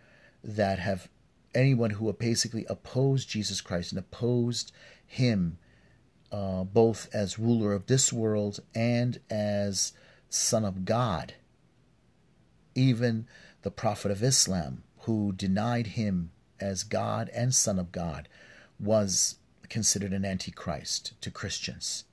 that 0.45 0.79
have 0.79 1.09
anyone 1.55 1.91
who 1.91 2.13
basically 2.13 2.67
opposed 2.69 3.29
Jesus 3.29 3.61
Christ 3.61 3.93
and 3.93 3.99
opposed 3.99 4.73
him 5.07 5.59
uh, 6.33 6.65
both 6.65 7.09
as 7.13 7.39
ruler 7.39 7.73
of 7.73 7.87
this 7.87 8.13
world 8.13 8.61
and 8.75 9.19
as 9.31 9.93
son 10.29 10.65
of 10.65 10.85
God. 10.85 11.35
Even 12.75 13.27
the 13.63 13.71
Prophet 13.71 14.11
of 14.11 14.23
Islam, 14.23 14.85
who 15.01 15.33
denied 15.33 15.89
him 15.89 16.31
as 16.61 16.85
God 16.85 17.31
and 17.35 17.55
son 17.55 17.79
of 17.79 17.91
God, 17.91 18.29
was 18.79 19.37
considered 19.69 20.13
an 20.13 20.25
antichrist 20.25 21.13
to 21.21 21.31
Christians. 21.31 22.05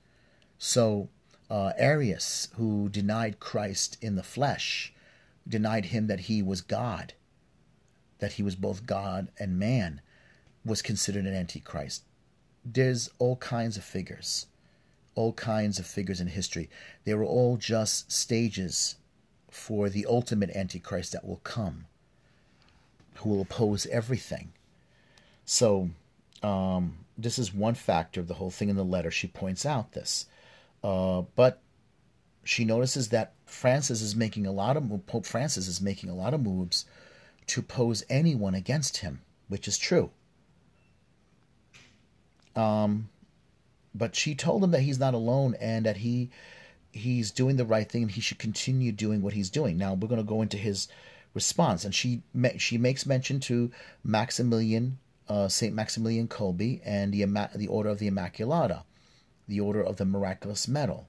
So 0.58 1.10
uh, 1.50 1.74
Arius, 1.78 2.50
who 2.56 2.90
denied 2.90 3.40
Christ 3.40 3.98
in 4.02 4.16
the 4.16 4.24
flesh, 4.24 4.94
denied 5.48 5.86
him 5.86 6.08
that 6.08 6.22
he 6.22 6.42
was 6.42 6.62
God, 6.62 7.14
that 8.20 8.34
he 8.34 8.44
was 8.44 8.56
both 8.56 8.86
God 8.86 9.30
and 9.40 9.60
man, 9.60 10.02
was 10.66 10.82
considered 10.82 11.26
an 11.26 11.36
antichrist. 11.36 12.04
There's 12.66 13.10
all 13.20 13.38
kinds 13.38 13.78
of 13.78 13.84
figures, 13.84 14.48
all 15.16 15.32
kinds 15.34 15.80
of 15.80 15.86
figures 15.86 16.20
in 16.20 16.28
history. 16.28 16.70
They 17.06 17.14
were 17.14 17.24
all 17.24 17.58
just 17.58 18.12
stages 18.12 18.96
for 19.50 19.90
the 19.90 20.06
ultimate 20.06 20.50
antichrist 20.56 21.14
that 21.14 21.26
will 21.26 21.42
come, 21.44 21.86
who 23.16 23.30
will 23.30 23.42
oppose 23.42 23.86
everything. 23.88 24.52
So, 25.46 25.92
um, 26.44 26.98
this 27.18 27.40
is 27.40 27.54
one 27.54 27.74
factor 27.74 28.20
of 28.20 28.28
the 28.28 28.36
whole 28.36 28.52
thing 28.52 28.70
in 28.70 28.76
the 28.76 28.84
letter. 28.84 29.10
She 29.10 29.28
points 29.28 29.66
out 29.66 29.94
this. 29.94 30.26
Uh, 30.88 31.24
but 31.36 31.62
she 32.46 32.64
notices 32.64 33.10
that 33.10 33.34
Francis 33.46 34.02
is 34.02 34.16
making 34.16 34.48
a 34.48 34.54
lot 34.54 34.78
of 34.78 35.06
Pope 35.06 35.26
Francis 35.26 35.68
is 35.68 35.82
making 35.82 36.10
a 36.10 36.16
lot 36.16 36.34
of 36.34 36.42
moves 36.42 36.86
to 37.48 37.62
pose 37.62 38.06
anyone 38.10 38.56
against 38.56 38.98
him, 38.98 39.20
which 39.50 39.68
is 39.68 39.78
true. 39.78 40.12
Um, 42.56 43.10
but 43.94 44.16
she 44.16 44.34
told 44.34 44.64
him 44.64 44.72
that 44.72 44.80
he's 44.80 44.98
not 44.98 45.14
alone 45.14 45.58
and 45.60 45.86
that 45.86 45.98
he 45.98 46.30
he's 46.94 47.32
doing 47.32 47.58
the 47.58 47.66
right 47.66 47.92
thing 47.92 48.04
and 48.04 48.12
he 48.12 48.22
should 48.22 48.40
continue 48.40 48.94
doing 48.94 49.22
what 49.22 49.34
he's 49.34 49.50
doing. 49.50 49.78
Now 49.78 49.94
we're 49.94 50.08
going 50.08 50.22
to 50.22 50.24
go 50.24 50.42
into 50.42 50.56
his 50.56 50.88
response, 51.34 51.84
and 51.84 51.94
she 51.94 52.22
she 52.60 52.78
makes 52.78 53.06
mention 53.06 53.42
to 53.42 53.72
Maximilian 54.06 55.00
uh, 55.28 55.50
Saint 55.50 55.76
Maximilian 55.76 56.30
Kolbe 56.30 56.80
and 56.86 57.14
the 57.14 57.26
the 57.58 57.68
Order 57.68 57.90
of 57.90 58.00
the 58.00 58.10
Immaculata 58.10 58.84
the 59.48 59.60
Order 59.60 59.82
of 59.82 59.98
the 59.98 60.06
Miraculous 60.06 60.68
Medal. 60.68 61.08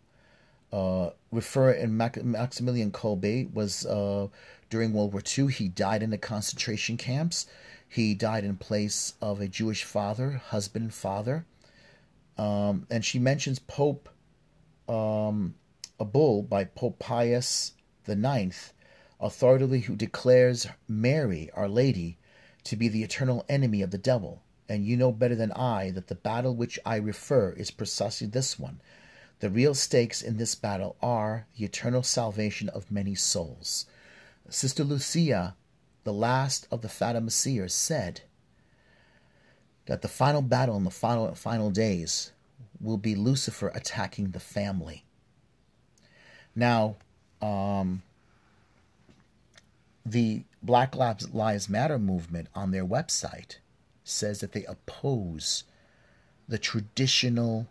Uh, 0.73 1.11
refer 1.33 1.71
in 1.71 1.97
Mac- 1.97 2.23
Maximilian 2.23 2.91
Kolbe 2.91 3.53
was 3.53 3.87
uh, 3.87 4.29
during 4.71 4.93
World 4.93 5.13
War 5.13 5.23
II. 5.39 5.51
He 5.51 5.69
died 5.69 6.03
in 6.03 6.11
the 6.11 6.19
concentration 6.19 6.97
camps. 6.97 7.47
He 7.89 8.15
died 8.15 8.45
in 8.45 8.57
place 8.57 9.15
of 9.21 9.41
a 9.41 9.49
Jewish 9.49 9.85
father, 9.85 10.43
husband, 10.49 10.85
and 10.85 10.95
father. 10.95 11.47
Um, 12.37 12.87
and 12.91 13.05
she 13.05 13.19
mentions 13.19 13.59
Pope 13.59 14.09
um, 14.89 15.55
a 15.99 16.05
bull 16.05 16.43
by 16.43 16.65
Pope 16.65 16.99
Pius 16.99 17.73
the 18.05 18.15
Ninth, 18.17 18.73
authoritatively 19.21 19.81
who 19.81 19.97
declares 19.97 20.67
Mary, 20.87 21.51
Our 21.55 21.69
Lady, 21.69 22.19
to 22.65 22.77
be 22.77 22.89
the 22.89 23.03
eternal 23.03 23.45
enemy 23.49 23.83
of 23.83 23.91
the 23.91 23.99
devil 23.99 24.43
and 24.69 24.85
you 24.85 24.97
know 24.97 25.13
better 25.13 25.35
than 25.35 25.53
I 25.53 25.91
that 25.93 26.09
the 26.09 26.15
battle 26.15 26.55
which 26.55 26.79
I 26.85 26.97
refer 26.97 27.53
is 27.53 27.71
precisely 27.71 28.27
this 28.27 28.59
one. 28.59 28.81
The 29.41 29.51
real 29.51 29.75
stakes 29.75 30.21
in 30.21 30.37
this 30.37 30.55
battle 30.55 30.97
are 31.01 31.47
the 31.57 31.65
eternal 31.65 32.03
salvation 32.03 32.69
of 32.69 32.91
many 32.91 33.15
souls. 33.15 33.87
Sister 34.49 34.85
Lucia, 34.85 35.55
the 36.05 36.13
last 36.13 36.67
of 36.71 36.83
the 36.83 36.89
Fatima 36.89 37.31
seers, 37.31 37.73
said 37.73 38.23
that 39.87 40.03
the 40.03 40.09
final 40.09 40.43
battle 40.43 40.77
in 40.77 40.85
the 40.85 40.91
final, 40.91 41.35
final 41.35 41.71
days 41.71 42.33
will 42.81 42.99
be 42.99 43.15
Lucifer 43.15 43.69
attacking 43.69 44.31
the 44.31 44.41
family. 44.41 45.05
Now, 46.55 46.97
um, 47.41 48.03
the 50.05 50.43
Black 50.63 50.95
Lives 50.97 51.69
Matter 51.69 51.99
movement 51.99 52.49
on 52.55 52.71
their 52.71 52.85
website 52.85 53.59
says 54.09 54.41
that 54.41 54.53
they 54.53 54.65
oppose 54.65 55.65
the 56.49 56.59
traditional 56.59 57.69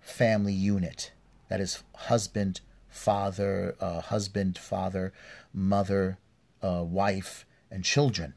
family 0.00 0.52
unit 0.52 1.12
that 1.48 1.60
is 1.60 1.82
husband, 1.94 2.60
father, 2.88 3.76
uh, 3.80 4.00
husband, 4.00 4.58
father, 4.58 5.12
mother, 5.52 6.18
uh, 6.62 6.82
wife, 6.82 7.44
and 7.70 7.84
children. 7.84 8.34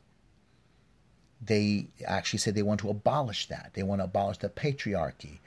They 1.42 1.88
actually 2.06 2.40
say 2.40 2.52
they 2.52 2.62
want 2.62 2.82
to 2.82 2.90
abolish 2.90 3.48
that. 3.48 3.72
They 3.74 3.84
want 3.84 4.02
to 4.02 4.06
abolish 4.06 4.40
the 4.40 4.50
patriarchy. 4.50 5.40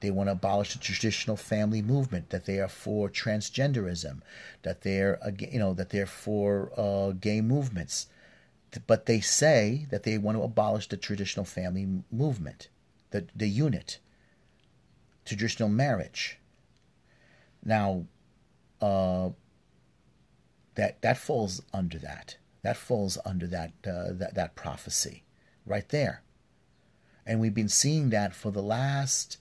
They 0.00 0.10
want 0.10 0.28
to 0.28 0.32
abolish 0.32 0.72
the 0.72 0.78
traditional 0.78 1.36
family 1.36 1.82
movement. 1.82 2.30
That 2.30 2.46
they 2.46 2.58
are 2.58 2.68
for 2.68 3.08
transgenderism. 3.08 4.22
That 4.62 4.82
they're 4.82 5.18
you 5.38 5.58
know 5.58 5.72
that 5.74 5.90
they're 5.90 6.06
for 6.06 6.72
uh, 6.76 7.12
gay 7.12 7.40
movements 7.40 8.08
but 8.86 9.06
they 9.06 9.20
say 9.20 9.86
that 9.90 10.02
they 10.02 10.18
want 10.18 10.36
to 10.38 10.42
abolish 10.42 10.88
the 10.88 10.96
traditional 10.96 11.44
family 11.44 11.86
movement, 12.10 12.68
the, 13.10 13.26
the 13.34 13.48
unit, 13.48 13.98
traditional 15.24 15.68
marriage. 15.68 16.38
Now, 17.64 18.06
uh, 18.80 19.30
that 20.74 21.00
that 21.02 21.16
falls 21.18 21.62
under 21.72 21.98
that. 21.98 22.36
That 22.62 22.76
falls 22.76 23.18
under 23.24 23.46
that 23.48 23.72
uh, 23.86 24.12
that 24.12 24.34
that 24.34 24.54
prophecy, 24.54 25.22
right 25.64 25.88
there. 25.88 26.22
And 27.26 27.40
we've 27.40 27.54
been 27.54 27.68
seeing 27.68 28.10
that 28.10 28.34
for 28.34 28.50
the 28.50 28.62
last, 28.62 29.38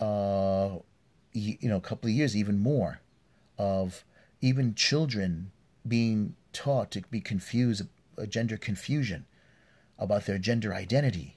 uh, 0.00 0.78
you, 1.32 1.56
know, 1.62 1.78
couple 1.78 2.08
of 2.08 2.14
years, 2.14 2.36
even 2.36 2.58
more, 2.58 3.00
of 3.58 4.04
even 4.40 4.74
children 4.74 5.52
being 5.86 6.34
taught 6.52 6.90
to 6.92 7.02
be 7.10 7.20
confused 7.20 7.82
gender 8.26 8.56
confusion, 8.56 9.26
about 9.98 10.26
their 10.26 10.38
gender 10.38 10.74
identity. 10.74 11.36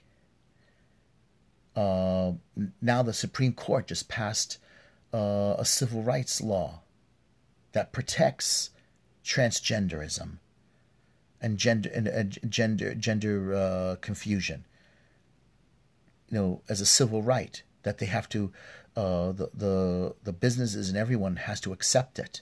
Uh, 1.75 2.33
now 2.81 3.01
the 3.01 3.13
Supreme 3.13 3.53
Court 3.53 3.87
just 3.87 4.07
passed 4.07 4.59
uh, 5.13 5.55
a 5.57 5.65
civil 5.65 6.03
rights 6.03 6.41
law 6.41 6.81
that 7.71 7.91
protects 7.91 8.69
transgenderism 9.23 10.37
and 11.41 11.57
gender 11.57 11.89
and 11.93 12.07
uh, 12.07 12.23
gender 12.47 12.95
gender 12.95 13.53
uh, 13.53 13.95
confusion. 14.01 14.65
You 16.29 16.37
know, 16.37 16.61
as 16.69 16.81
a 16.81 16.85
civil 16.85 17.21
right 17.21 17.61
that 17.83 17.97
they 17.97 18.05
have 18.05 18.29
to, 18.29 18.51
uh, 18.95 19.33
the 19.33 19.49
the 19.53 20.15
the 20.23 20.33
businesses 20.33 20.89
and 20.89 20.97
everyone 20.97 21.35
has 21.35 21.59
to 21.61 21.73
accept 21.73 22.17
it, 22.17 22.41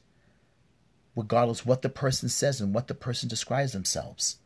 regardless 1.15 1.65
what 1.65 1.81
the 1.81 1.89
person 1.89 2.29
says 2.29 2.61
and 2.61 2.73
what 2.73 2.87
the 2.87 2.93
person 2.93 3.27
describes 3.27 3.73
themselves. 3.73 4.37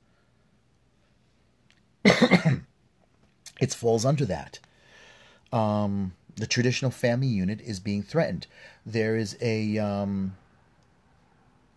it 2.03 3.73
falls 3.73 4.05
under 4.05 4.25
that. 4.25 4.59
Um, 5.51 6.13
the 6.35 6.47
traditional 6.47 6.91
family 6.91 7.27
unit 7.27 7.61
is 7.61 7.79
being 7.79 8.03
threatened. 8.03 8.47
There 8.85 9.15
is 9.15 9.37
a 9.41 9.77
um, 9.77 10.35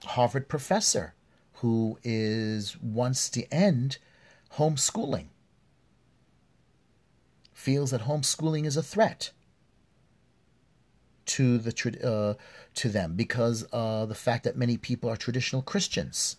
Harvard 0.04 0.48
professor 0.48 1.14
who 1.54 1.98
is 2.02 2.80
wants 2.80 3.28
to 3.30 3.52
end 3.52 3.98
homeschooling. 4.56 5.26
Feels 7.52 7.90
that 7.90 8.02
homeschooling 8.02 8.64
is 8.64 8.76
a 8.76 8.82
threat 8.82 9.30
to 11.28 11.58
the 11.58 11.72
uh, 12.04 12.34
to 12.74 12.88
them 12.88 13.14
because 13.14 13.66
uh, 13.72 14.06
the 14.06 14.14
fact 14.14 14.44
that 14.44 14.56
many 14.56 14.76
people 14.76 15.08
are 15.08 15.16
traditional 15.16 15.62
Christians 15.62 16.36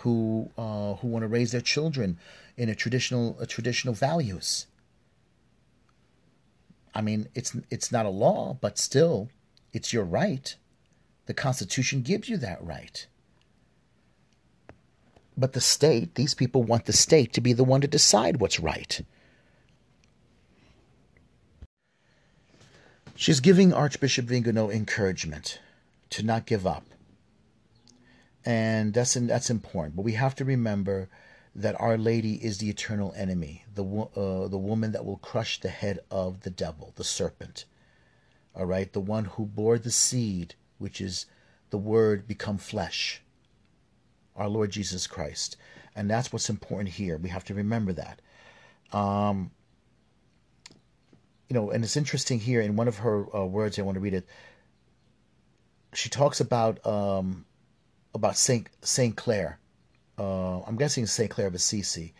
who 0.00 0.50
uh, 0.56 0.94
who 0.94 1.08
want 1.08 1.22
to 1.22 1.28
raise 1.28 1.52
their 1.52 1.60
children 1.60 2.18
in 2.56 2.68
a 2.68 2.74
traditional 2.74 3.36
a 3.40 3.46
traditional 3.46 3.94
values. 3.94 4.66
I 6.94 7.00
mean, 7.02 7.28
it's 7.34 7.56
it's 7.70 7.92
not 7.92 8.06
a 8.06 8.10
law, 8.10 8.56
but 8.60 8.78
still, 8.78 9.28
it's 9.72 9.92
your 9.92 10.04
right. 10.04 10.54
The 11.26 11.34
Constitution 11.34 12.02
gives 12.02 12.28
you 12.28 12.36
that 12.38 12.62
right. 12.62 13.06
But 15.36 15.54
the 15.54 15.60
state, 15.60 16.14
these 16.14 16.34
people 16.34 16.62
want 16.62 16.84
the 16.84 16.92
state 16.92 17.32
to 17.32 17.40
be 17.40 17.52
the 17.52 17.64
one 17.64 17.80
to 17.80 17.86
decide 17.86 18.38
what's 18.38 18.60
right. 18.60 19.00
She's 23.22 23.38
giving 23.38 23.72
Archbishop 23.72 24.24
Vigano 24.24 24.68
encouragement 24.68 25.60
to 26.10 26.24
not 26.24 26.44
give 26.44 26.66
up. 26.66 26.82
And 28.44 28.92
that's 28.92 29.14
that's 29.14 29.48
important. 29.48 29.94
But 29.94 30.02
we 30.02 30.14
have 30.14 30.34
to 30.34 30.44
remember 30.44 31.08
that 31.54 31.80
Our 31.80 31.96
Lady 31.96 32.44
is 32.44 32.58
the 32.58 32.68
eternal 32.68 33.14
enemy, 33.16 33.64
the 33.72 33.84
uh, 33.84 34.48
the 34.48 34.58
woman 34.58 34.90
that 34.90 35.04
will 35.04 35.18
crush 35.18 35.60
the 35.60 35.68
head 35.68 36.00
of 36.10 36.40
the 36.40 36.50
devil, 36.50 36.94
the 36.96 37.04
serpent. 37.04 37.64
All 38.56 38.66
right, 38.66 38.92
the 38.92 38.98
one 38.98 39.26
who 39.26 39.46
bore 39.46 39.78
the 39.78 39.92
seed, 39.92 40.56
which 40.78 41.00
is 41.00 41.26
the 41.70 41.78
Word 41.78 42.26
become 42.26 42.58
flesh, 42.58 43.22
our 44.34 44.48
Lord 44.48 44.72
Jesus 44.72 45.06
Christ, 45.06 45.56
and 45.94 46.10
that's 46.10 46.32
what's 46.32 46.50
important 46.50 46.94
here. 46.94 47.18
We 47.18 47.28
have 47.28 47.44
to 47.44 47.54
remember 47.54 47.92
that. 47.92 48.20
Um, 48.92 49.52
you 51.52 51.60
know, 51.60 51.70
and 51.70 51.84
it's 51.84 51.96
interesting 51.96 52.40
here 52.40 52.62
in 52.62 52.76
one 52.76 52.88
of 52.88 52.98
her 52.98 53.36
uh, 53.36 53.44
words. 53.44 53.78
I 53.78 53.82
want 53.82 53.96
to 53.96 54.00
read 54.00 54.14
it. 54.14 54.26
She 55.92 56.08
talks 56.08 56.40
about 56.40 56.84
um, 56.86 57.44
about 58.14 58.36
Saint 58.36 58.68
Saint 58.80 59.16
Clare 59.16 59.58
uh, 60.18 60.60
I'm 60.62 60.76
guessing 60.76 61.06
St. 61.06 61.30
Clare 61.30 61.48
of 61.48 61.54
Assisi, 61.54 62.14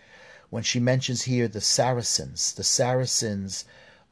when 0.51 0.62
she 0.62 0.81
mentions 0.81 1.23
here 1.23 1.49
the 1.49 1.61
Saracens. 1.61 2.53
The 2.53 2.64
Saracens 2.64 3.64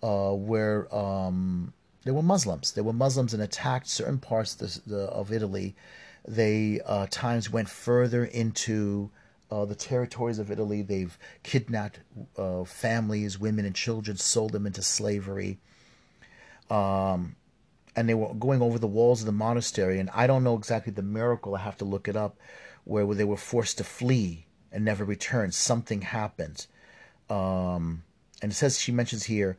uh, 0.03 0.35
were 0.35 0.89
um, 0.95 1.73
they 2.05 2.11
were 2.11 2.23
Muslims. 2.23 2.73
They 2.73 2.81
were 2.83 2.93
Muslims 2.93 3.35
and 3.35 3.43
attacked 3.43 3.89
certain 3.89 4.19
parts 4.19 4.61
of, 4.61 4.85
the, 4.87 5.03
of 5.05 5.33
Italy. 5.33 5.75
They 6.27 6.81
uh, 6.85 7.07
times 7.11 7.51
went 7.51 7.69
further 7.69 8.25
into 8.25 9.11
uh, 9.51 9.65
the 9.65 9.75
territories 9.75 10.39
of 10.39 10.51
Italy. 10.51 10.83
They've 10.83 11.17
kidnapped 11.43 12.01
uh, 12.37 12.65
families, 12.65 13.39
women, 13.39 13.65
and 13.65 13.75
children, 13.75 14.17
sold 14.17 14.53
them 14.53 14.67
into 14.67 14.83
slavery. 14.83 15.59
Um, 16.69 17.37
and 17.97 18.09
they 18.09 18.15
were 18.15 18.35
going 18.35 18.63
over 18.63 18.79
the 18.79 18.87
walls 18.87 19.21
of 19.21 19.27
the 19.27 19.33
monastery. 19.33 19.99
And 19.99 20.11
I 20.11 20.27
don't 20.27 20.45
know 20.45 20.57
exactly 20.57 20.93
the 20.93 21.03
miracle. 21.03 21.55
I 21.55 21.61
have 21.61 21.77
to 21.79 21.85
look 21.85 22.09
it 22.09 22.17
up 22.17 22.39
where 22.85 23.07
they 23.15 23.25
were 23.25 23.37
forced 23.37 23.79
to 23.79 23.85
flee 23.85 24.47
and 24.73 24.85
never 24.85 25.05
return. 25.05 25.53
Something 25.53 26.03
happened. 26.03 26.67
Um, 27.29 28.05
and 28.43 28.53
it 28.53 28.55
says, 28.55 28.79
she 28.79 28.93
mentions 28.93 29.25
here, 29.25 29.59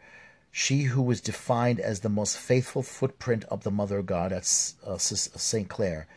she 0.51 0.83
who 0.83 1.01
was 1.01 1.21
defined 1.21 1.79
as 1.79 2.01
the 2.01 2.09
most 2.09 2.37
faithful 2.37 2.83
footprint 2.83 3.45
of 3.45 3.63
the 3.63 3.71
Mother 3.71 3.99
of 3.99 4.05
God, 4.05 4.31
that's 4.31 4.75
uh, 4.85 4.97
St. 4.97 5.69
Clare, 5.69 6.07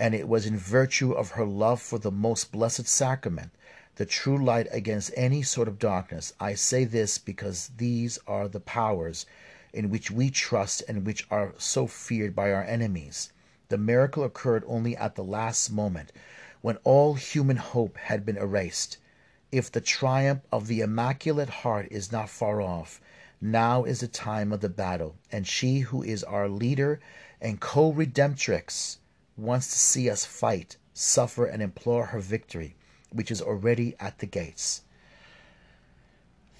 and 0.00 0.14
it 0.14 0.28
was 0.28 0.46
in 0.46 0.56
virtue 0.56 1.10
of 1.10 1.32
her 1.32 1.44
love 1.44 1.82
for 1.82 1.98
the 1.98 2.12
most 2.12 2.52
blessed 2.52 2.86
sacrament, 2.86 3.50
the 3.96 4.06
true 4.06 4.42
light 4.42 4.68
against 4.70 5.10
any 5.16 5.42
sort 5.42 5.66
of 5.66 5.80
darkness. 5.80 6.32
I 6.38 6.54
say 6.54 6.84
this 6.84 7.18
because 7.18 7.72
these 7.76 8.16
are 8.24 8.46
the 8.46 8.60
powers 8.60 9.26
in 9.72 9.90
which 9.90 10.08
we 10.08 10.30
trust 10.30 10.84
and 10.88 11.04
which 11.04 11.26
are 11.32 11.52
so 11.58 11.88
feared 11.88 12.36
by 12.36 12.52
our 12.52 12.62
enemies. 12.62 13.32
The 13.70 13.76
miracle 13.76 14.22
occurred 14.22 14.62
only 14.68 14.96
at 14.96 15.16
the 15.16 15.24
last 15.24 15.70
moment, 15.72 16.12
when 16.60 16.76
all 16.84 17.14
human 17.14 17.56
hope 17.56 17.96
had 17.96 18.24
been 18.24 18.36
erased. 18.36 18.98
If 19.50 19.70
the 19.72 19.80
triumph 19.80 20.42
of 20.52 20.68
the 20.68 20.80
Immaculate 20.80 21.50
Heart 21.50 21.88
is 21.90 22.12
not 22.12 22.30
far 22.30 22.60
off, 22.60 23.00
now 23.40 23.82
is 23.82 23.98
the 23.98 24.08
time 24.08 24.52
of 24.52 24.60
the 24.60 24.68
battle, 24.68 25.16
and 25.32 25.44
she 25.44 25.80
who 25.80 26.04
is 26.04 26.22
our 26.22 26.48
leader 26.48 27.00
and 27.40 27.60
co 27.60 27.92
redemptrix 27.92 28.98
wants 29.38 29.68
to 29.68 29.78
see 29.78 30.10
us 30.10 30.24
fight, 30.24 30.76
suffer, 30.92 31.46
and 31.46 31.62
implore 31.62 32.06
her 32.06 32.20
victory, 32.20 32.76
which 33.12 33.30
is 33.30 33.40
already 33.40 33.94
at 34.00 34.18
the 34.18 34.26
gates. 34.26 34.82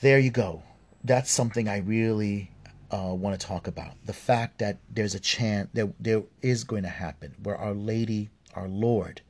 There 0.01 0.19
you 0.19 0.31
go. 0.31 0.63
That's 1.03 1.31
something 1.31 1.69
I 1.69 1.79
really 1.79 2.51
uh, 2.91 3.15
want 3.15 3.39
to 3.39 3.47
talk 3.47 3.67
about. 3.67 3.95
The 4.07 4.13
fact 4.13 4.59
that 4.59 4.79
there's 4.89 5.15
a 5.15 5.21
chance 5.21 5.69
that 5.75 5.93
there 5.99 6.23
is 6.41 6.65
going 6.65 6.85
to 6.85 6.89
happen 6.89 7.35
where 7.43 7.57
Our 7.57 7.75
Lady, 7.75 8.31
our 8.55 8.69
Lord, 8.69 9.23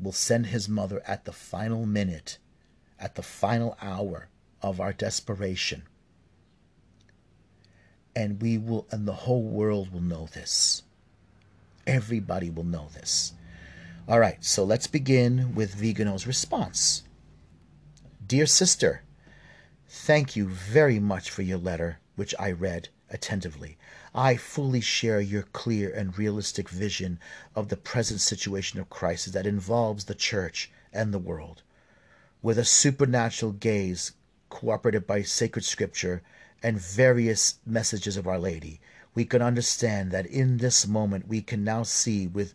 will 0.00 0.12
send 0.12 0.46
his 0.46 0.68
mother 0.68 1.02
at 1.06 1.24
the 1.24 1.32
final 1.32 1.86
minute, 1.86 2.38
at 2.98 3.14
the 3.14 3.22
final 3.22 3.76
hour 3.80 4.28
of 4.62 4.80
our 4.80 4.92
desperation. 4.92 5.82
And 8.14 8.40
we 8.40 8.56
will, 8.56 8.86
and 8.90 9.06
the 9.06 9.12
whole 9.12 9.42
world 9.42 9.92
will 9.92 10.00
know 10.00 10.28
this. 10.32 10.82
Everybody 11.86 12.50
will 12.50 12.64
know 12.64 12.88
this. 12.92 13.32
All 14.08 14.18
right, 14.18 14.44
so 14.44 14.64
let's 14.64 14.86
begin 14.86 15.54
with 15.54 15.74
Vigano's 15.74 16.26
response. 16.26 17.02
Dear 18.26 18.46
sister, 18.46 19.02
thank 19.88 20.34
you 20.34 20.48
very 20.48 20.98
much 20.98 21.30
for 21.30 21.42
your 21.42 21.58
letter, 21.58 22.00
which 22.16 22.34
I 22.38 22.50
read 22.50 22.88
attentively. 23.10 23.78
I 24.14 24.36
fully 24.36 24.80
share 24.80 25.20
your 25.20 25.42
clear 25.42 25.90
and 25.90 26.16
realistic 26.18 26.68
vision 26.68 27.20
of 27.54 27.68
the 27.68 27.76
present 27.76 28.20
situation 28.20 28.80
of 28.80 28.90
crisis 28.90 29.32
that 29.32 29.46
involves 29.46 30.04
the 30.04 30.14
church 30.14 30.70
and 30.92 31.12
the 31.12 31.18
world. 31.18 31.62
With 32.42 32.58
a 32.58 32.64
supernatural 32.64 33.52
gaze, 33.52 34.12
cooperated 34.48 35.06
by 35.06 35.22
sacred 35.22 35.64
scripture 35.64 36.22
and 36.62 36.80
various 36.80 37.58
messages 37.66 38.16
of 38.16 38.26
Our 38.26 38.38
Lady, 38.38 38.80
we 39.16 39.24
can 39.24 39.40
understand 39.40 40.12
that 40.12 40.26
in 40.26 40.58
this 40.58 40.86
moment 40.86 41.26
we 41.26 41.40
can 41.40 41.64
now 41.64 41.82
see 41.82 42.26
with 42.26 42.52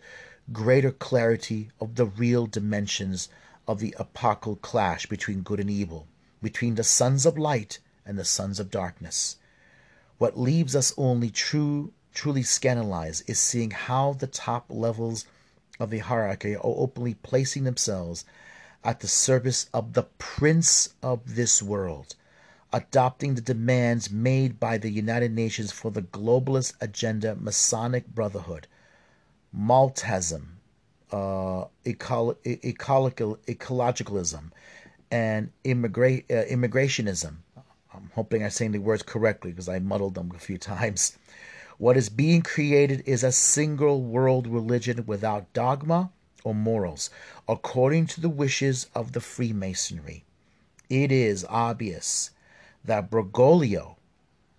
greater 0.53 0.91
clarity 0.91 1.71
of 1.81 1.95
the 1.95 2.05
real 2.05 2.45
dimensions 2.45 3.27
of 3.67 3.79
the 3.79 3.95
epochal 3.99 4.55
clash 4.57 5.07
between 5.07 5.41
good 5.41 5.59
and 5.59 5.71
evil, 5.71 6.07
between 6.41 6.75
the 6.75 6.83
sons 6.83 7.25
of 7.25 7.37
light 7.37 7.79
and 8.05 8.17
the 8.17 8.23
sons 8.23 8.59
of 8.59 8.69
darkness. 8.69 9.37
What 10.19 10.39
leaves 10.39 10.75
us 10.75 10.93
only 10.97 11.31
true, 11.31 11.93
truly 12.13 12.43
scandalized 12.43 13.27
is 13.27 13.39
seeing 13.39 13.71
how 13.71 14.13
the 14.13 14.27
top 14.27 14.65
levels 14.69 15.25
of 15.79 15.89
the 15.89 15.99
hierarchy 15.99 16.55
are 16.55 16.61
openly 16.63 17.15
placing 17.15 17.63
themselves 17.63 18.23
at 18.83 18.99
the 18.99 19.07
service 19.07 19.67
of 19.73 19.93
the 19.93 20.03
prince 20.19 20.93
of 21.01 21.35
this 21.35 21.63
world, 21.63 22.15
adopting 22.73 23.35
the 23.35 23.41
demands 23.41 24.09
made 24.09 24.59
by 24.59 24.77
the 24.77 24.89
United 24.89 25.31
Nations 25.33 25.71
for 25.71 25.91
the 25.91 26.01
globalist 26.01 26.73
agenda, 26.81 27.35
Masonic 27.35 28.07
Brotherhood, 28.07 28.67
Maltism, 29.55 30.43
uh, 31.11 31.65
ecological, 31.85 33.37
ecologicalism, 33.47 34.51
and 35.11 35.51
immigra- 35.65 36.23
uh, 36.31 36.45
immigrationism, 36.49 37.35
I'm 37.93 38.09
hoping 38.15 38.43
I'm 38.43 38.49
saying 38.49 38.71
the 38.71 38.79
words 38.79 39.03
correctly 39.03 39.51
because 39.51 39.67
I 39.67 39.79
muddled 39.79 40.15
them 40.15 40.31
a 40.33 40.39
few 40.39 40.57
times. 40.57 41.17
What 41.77 41.97
is 41.97 42.09
being 42.09 42.41
created 42.41 43.03
is 43.05 43.23
a 43.23 43.31
single 43.31 44.01
world 44.01 44.47
religion 44.47 45.03
without 45.05 45.51
dogma 45.51 46.11
or 46.43 46.55
morals 46.55 47.09
according 47.47 48.05
to 48.07 48.21
the 48.21 48.29
wishes 48.29 48.87
of 48.95 49.11
the 49.11 49.19
Freemasonry. 49.19 50.23
It 50.89 51.11
is 51.11 51.45
obvious 51.49 52.31
that 52.83 53.09
Bergoglio, 53.09 53.95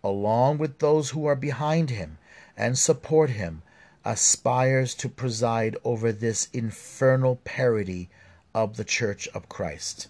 along 0.05 0.59
with 0.59 0.79
those 0.79 1.11
who 1.11 1.27
are 1.27 1.37
behind 1.37 1.91
him 1.91 2.19
and 2.57 2.79
support 2.79 3.31
him, 3.31 3.63
aspires 4.05 4.95
to 4.95 5.09
preside 5.09 5.77
over 5.85 6.13
this 6.13 6.49
infernal 6.53 7.37
parody 7.45 8.09
of 8.55 8.77
the 8.77 8.85
Church 8.85 9.29
of 9.29 9.49
Christ. 9.49 10.09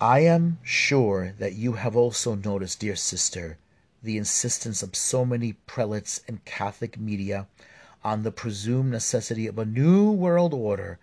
I 0.00 0.20
am 0.20 0.58
sure 0.62 1.32
that 1.38 1.54
you 1.54 1.74
have 1.74 1.94
also 1.94 2.34
noticed, 2.34 2.80
dear 2.80 2.96
sister, 2.96 3.56
the 4.02 4.18
insistence 4.18 4.82
of 4.82 4.96
so 4.96 5.24
many 5.24 5.52
prelates 5.52 6.22
and 6.26 6.44
Catholic 6.44 6.98
media 6.98 7.46
on 8.02 8.24
the 8.24 8.32
presumed 8.32 8.90
necessity 8.90 9.46
of 9.46 9.58
a 9.58 9.64
new 9.64 10.10
world 10.10 10.52
order. 10.52 10.98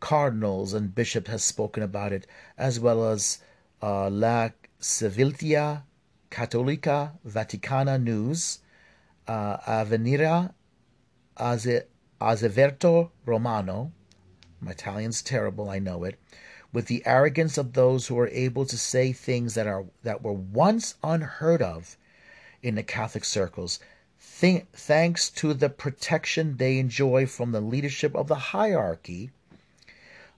Cardinals 0.00 0.74
and 0.74 0.94
bishops 0.94 1.30
have 1.30 1.42
spoken 1.42 1.82
about 1.82 2.12
it, 2.12 2.26
as 2.58 2.80
well 2.80 3.08
as 3.08 3.38
uh, 3.80 4.10
La 4.10 4.48
Civiltà 4.80 5.82
Cattolica 6.30 7.12
Vaticana 7.26 8.02
News, 8.02 8.60
uh, 9.28 9.58
Avenira 9.58 10.54
Azeverto 11.38 13.10
Romano. 13.26 13.92
My 14.60 14.70
Italian's 14.70 15.20
terrible, 15.20 15.68
I 15.68 15.80
know 15.80 16.04
it. 16.04 16.18
With 16.72 16.86
the 16.86 17.04
arrogance 17.04 17.58
of 17.58 17.74
those 17.74 18.06
who 18.06 18.18
are 18.18 18.28
able 18.28 18.64
to 18.64 18.78
say 18.78 19.12
things 19.12 19.54
that 19.54 19.66
are 19.66 19.84
that 20.02 20.22
were 20.22 20.32
once 20.32 20.94
unheard 21.02 21.60
of 21.60 21.98
in 22.62 22.74
the 22.74 22.82
Catholic 22.82 23.24
circles, 23.24 23.80
th- 24.40 24.66
thanks 24.72 25.28
to 25.30 25.52
the 25.52 25.68
protection 25.68 26.56
they 26.56 26.78
enjoy 26.78 27.26
from 27.26 27.52
the 27.52 27.60
leadership 27.60 28.14
of 28.14 28.28
the 28.28 28.52
hierarchy. 28.52 29.30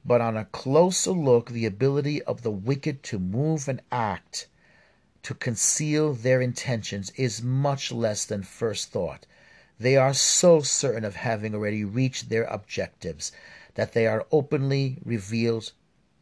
But 0.04 0.20
on 0.20 0.36
a 0.36 0.46
closer 0.46 1.12
look, 1.12 1.50
the 1.50 1.64
ability 1.64 2.22
of 2.22 2.42
the 2.42 2.50
wicked 2.50 3.02
to 3.04 3.18
move 3.18 3.68
and 3.68 3.80
act 3.92 4.48
to 5.22 5.34
conceal 5.34 6.12
their 6.12 6.40
intentions 6.40 7.12
is 7.16 7.40
much 7.40 7.92
less 7.92 8.24
than 8.24 8.42
first 8.42 8.90
thought. 8.90 9.26
They 9.78 9.96
are 9.96 10.12
so 10.12 10.60
certain 10.60 11.04
of 11.04 11.14
having 11.16 11.54
already 11.54 11.84
reached 11.84 12.28
their 12.28 12.44
objectives 12.44 13.30
that 13.74 13.92
they 13.92 14.06
are 14.06 14.26
openly 14.32 14.98
revealed 15.04 15.72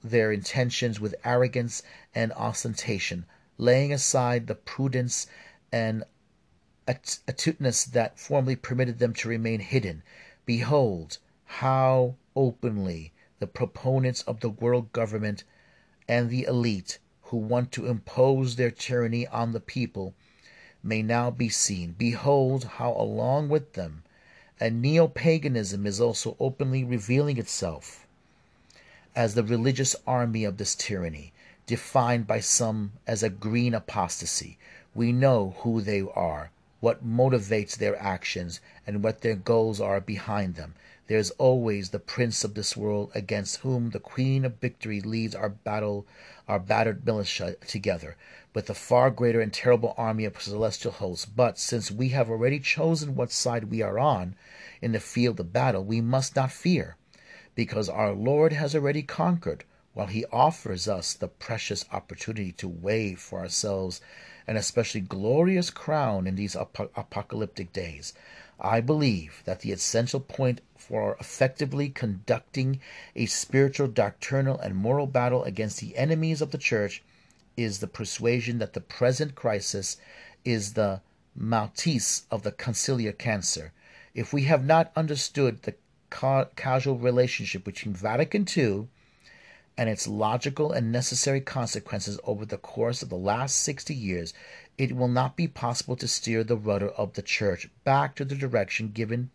their 0.04 0.30
intentions 0.30 1.00
with 1.00 1.14
arrogance 1.24 1.82
and 2.14 2.32
ostentation, 2.34 3.24
laying 3.56 3.92
aside 3.92 4.46
the 4.46 4.54
prudence 4.54 5.26
and 5.72 6.04
astuteness 6.86 7.84
that 7.84 8.18
formerly 8.18 8.56
permitted 8.56 8.98
them 8.98 9.14
to 9.14 9.28
remain 9.28 9.60
hidden. 9.60 10.02
Behold, 10.44 11.18
how 11.44 12.16
openly 12.36 13.12
the 13.40 13.46
proponents 13.46 14.22
of 14.22 14.40
the 14.40 14.48
world 14.48 14.92
government 14.92 15.42
and 16.06 16.30
the 16.30 16.44
elite 16.44 16.98
who 17.24 17.36
want 17.36 17.72
to 17.72 17.86
impose 17.86 18.56
their 18.56 18.70
tyranny 18.70 19.26
on 19.26 19.52
the 19.52 19.60
people 19.60 20.14
may 20.82 21.02
now 21.02 21.30
be 21.30 21.48
seen. 21.48 21.94
Behold, 21.98 22.64
how 22.64 22.92
along 22.92 23.48
with 23.48 23.72
them, 23.72 24.02
a 24.60 24.70
neo 24.70 25.08
paganism 25.08 25.86
is 25.86 26.00
also 26.00 26.36
openly 26.38 26.84
revealing 26.84 27.38
itself 27.38 28.06
as 29.16 29.34
the 29.34 29.42
religious 29.42 29.96
army 30.06 30.44
of 30.44 30.56
this 30.56 30.74
tyranny, 30.74 31.32
defined 31.66 32.26
by 32.26 32.40
some 32.40 32.92
as 33.06 33.22
a 33.22 33.30
green 33.30 33.74
apostasy. 33.74 34.58
We 34.94 35.12
know 35.12 35.54
who 35.58 35.80
they 35.80 36.02
are, 36.02 36.50
what 36.80 37.06
motivates 37.06 37.76
their 37.76 38.00
actions, 38.00 38.60
and 38.86 39.02
what 39.02 39.20
their 39.22 39.34
goals 39.34 39.80
are 39.80 40.00
behind 40.00 40.54
them. 40.54 40.74
There 41.10 41.18
is 41.18 41.32
always 41.38 41.90
the 41.90 41.98
prince 41.98 42.44
of 42.44 42.54
this 42.54 42.76
world 42.76 43.10
against 43.16 43.62
whom 43.62 43.90
the 43.90 43.98
queen 43.98 44.44
of 44.44 44.60
victory 44.60 45.00
leads 45.00 45.34
our 45.34 45.48
battle, 45.48 46.06
our 46.46 46.60
battered 46.60 47.04
militia 47.04 47.56
together, 47.66 48.16
with 48.54 48.66
the 48.66 48.74
far 48.74 49.10
greater 49.10 49.40
and 49.40 49.52
terrible 49.52 49.92
army 49.98 50.24
of 50.24 50.40
celestial 50.40 50.92
hosts. 50.92 51.26
But 51.26 51.58
since 51.58 51.90
we 51.90 52.10
have 52.10 52.30
already 52.30 52.60
chosen 52.60 53.16
what 53.16 53.32
side 53.32 53.72
we 53.72 53.82
are 53.82 53.98
on 53.98 54.36
in 54.80 54.92
the 54.92 55.00
field 55.00 55.40
of 55.40 55.52
battle, 55.52 55.82
we 55.82 56.00
must 56.00 56.36
not 56.36 56.52
fear, 56.52 56.94
because 57.56 57.88
our 57.88 58.12
Lord 58.12 58.52
has 58.52 58.76
already 58.76 59.02
conquered 59.02 59.64
while 59.94 60.06
he 60.06 60.24
offers 60.26 60.86
us 60.86 61.14
the 61.14 61.26
precious 61.26 61.84
opportunity 61.90 62.52
to 62.52 62.68
weigh 62.68 63.16
for 63.16 63.40
ourselves 63.40 64.00
an 64.46 64.56
especially 64.56 65.00
glorious 65.00 65.70
crown 65.70 66.28
in 66.28 66.36
these 66.36 66.54
ap- 66.54 66.96
apocalyptic 66.96 67.72
days. 67.72 68.12
I 68.62 68.80
believe 68.80 69.42
that 69.46 69.60
the 69.60 69.72
essential 69.72 70.20
point 70.20 70.60
for 70.76 71.16
effectively 71.18 71.88
conducting 71.88 72.80
a 73.16 73.26
spiritual, 73.26 73.88
doctrinal, 73.88 74.58
and 74.58 74.76
moral 74.76 75.06
battle 75.06 75.44
against 75.44 75.80
the 75.80 75.96
enemies 75.96 76.42
of 76.42 76.50
the 76.50 76.58
church 76.58 77.02
is 77.56 77.78
the 77.78 77.86
persuasion 77.86 78.58
that 78.58 78.74
the 78.74 78.80
present 78.80 79.34
crisis 79.34 79.96
is 80.44 80.74
the 80.74 81.00
maltese 81.34 82.26
of 82.30 82.42
the 82.42 82.52
conciliar 82.52 83.16
cancer. 83.16 83.72
If 84.14 84.32
we 84.32 84.44
have 84.44 84.64
not 84.64 84.92
understood 84.94 85.62
the 85.62 85.74
ca- 86.10 86.46
causal 86.56 86.98
relationship 86.98 87.64
between 87.64 87.94
Vatican 87.94 88.46
II 88.56 88.88
and 89.80 89.88
its 89.88 90.06
logical 90.06 90.72
and 90.72 90.92
necessary 90.92 91.40
consequences 91.40 92.20
over 92.24 92.44
the 92.44 92.58
course 92.58 93.02
of 93.02 93.08
the 93.08 93.16
last 93.16 93.56
60 93.62 93.94
years, 93.94 94.34
it 94.76 94.94
will 94.94 95.08
not 95.08 95.36
be 95.36 95.48
possible 95.48 95.96
to 95.96 96.06
steer 96.06 96.44
the 96.44 96.54
rudder 96.54 96.90
of 96.90 97.14
the 97.14 97.22
Church 97.22 97.66
back 97.82 98.14
to 98.14 98.26
the 98.26 98.34
direction 98.34 98.90
given 98.90 99.30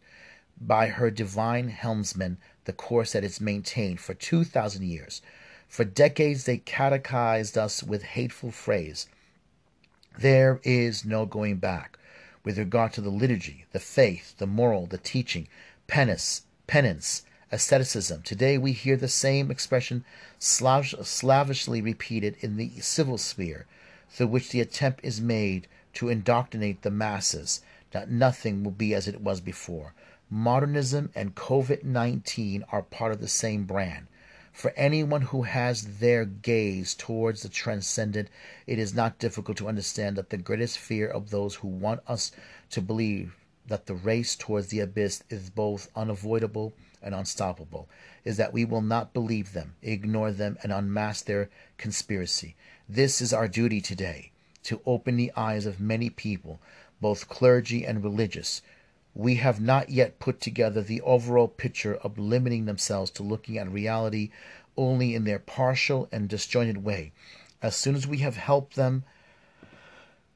by 0.61 0.85
her 0.85 1.09
divine 1.09 1.69
helmsman, 1.69 2.37
the 2.65 2.73
course 2.73 3.13
that 3.13 3.23
it's 3.23 3.41
maintained 3.41 3.99
for 3.99 4.13
2,000 4.13 4.83
years. 4.83 5.23
For 5.67 5.83
decades, 5.83 6.43
they 6.43 6.59
catechized 6.59 7.57
us 7.57 7.81
with 7.81 8.03
hateful 8.03 8.51
phrase. 8.51 9.07
There 10.15 10.61
is 10.63 11.03
no 11.03 11.25
going 11.25 11.55
back 11.55 11.97
with 12.43 12.59
regard 12.59 12.93
to 12.93 13.01
the 13.01 13.09
liturgy, 13.09 13.65
the 13.71 13.79
faith, 13.79 14.37
the 14.37 14.45
moral, 14.45 14.85
the 14.85 14.99
teaching, 14.99 15.47
penance, 15.87 16.43
penance, 16.67 17.23
asceticism. 17.55 18.21
Today 18.21 18.57
we 18.57 18.73
hear 18.73 18.97
the 18.97 19.07
same 19.07 19.49
expression 19.49 20.03
slavishly 20.37 21.81
repeated 21.81 22.35
in 22.41 22.57
the 22.57 22.69
civil 22.81 23.17
sphere, 23.17 23.65
through 24.09 24.27
which 24.27 24.49
the 24.49 24.59
attempt 24.59 24.99
is 25.05 25.21
made 25.21 25.65
to 25.93 26.09
indoctrinate 26.09 26.81
the 26.81 26.91
masses 26.91 27.61
that 27.91 28.11
nothing 28.11 28.61
will 28.61 28.73
be 28.73 28.93
as 28.93 29.07
it 29.07 29.21
was 29.21 29.39
before. 29.39 29.93
Modernism 30.29 31.11
and 31.15 31.33
COVID 31.33 31.85
19 31.85 32.65
are 32.73 32.81
part 32.81 33.13
of 33.13 33.21
the 33.21 33.29
same 33.29 33.63
brand. 33.63 34.07
For 34.51 34.73
anyone 34.75 35.21
who 35.21 35.43
has 35.43 35.99
their 35.99 36.25
gaze 36.25 36.93
towards 36.93 37.41
the 37.41 37.47
transcendent, 37.47 38.27
it 38.67 38.77
is 38.77 38.93
not 38.93 39.17
difficult 39.17 39.55
to 39.59 39.69
understand 39.69 40.17
that 40.17 40.29
the 40.29 40.37
greatest 40.37 40.77
fear 40.77 41.07
of 41.07 41.29
those 41.29 41.55
who 41.55 41.69
want 41.69 42.01
us 42.05 42.33
to 42.71 42.81
believe 42.81 43.37
that 43.67 43.85
the 43.85 43.95
race 43.95 44.35
towards 44.35 44.67
the 44.67 44.81
abyss 44.81 45.23
is 45.29 45.49
both 45.49 45.89
unavoidable 45.95 46.73
and 47.05 47.15
unstoppable 47.15 47.87
is 48.25 48.35
that 48.37 48.51
we 48.51 48.65
will 48.65 48.81
not 48.81 49.13
believe 49.13 49.53
them, 49.53 49.75
ignore 49.83 50.31
them, 50.31 50.57
and 50.63 50.73
unmask 50.73 51.25
their 51.25 51.49
conspiracy. 51.77 52.55
This 52.89 53.21
is 53.21 53.31
our 53.31 53.47
duty 53.47 53.79
today 53.79 54.31
to 54.63 54.81
open 54.85 55.15
the 55.15 55.31
eyes 55.37 55.67
of 55.67 55.79
many 55.79 56.09
people, 56.09 56.59
both 56.99 57.29
clergy 57.29 57.85
and 57.85 58.03
religious. 58.03 58.63
We 59.13 59.35
have 59.35 59.61
not 59.61 59.89
yet 59.89 60.19
put 60.19 60.41
together 60.41 60.81
the 60.81 61.01
overall 61.01 61.47
picture 61.47 61.95
of 61.95 62.17
limiting 62.17 62.65
themselves 62.65 63.11
to 63.11 63.23
looking 63.23 63.57
at 63.57 63.71
reality 63.71 64.31
only 64.75 65.13
in 65.13 65.23
their 65.23 65.39
partial 65.39 66.09
and 66.11 66.27
disjointed 66.27 66.83
way. 66.83 67.13
As 67.61 67.75
soon 67.75 67.95
as 67.95 68.07
we 68.07 68.17
have 68.17 68.35
helped 68.35 68.75
them 68.75 69.03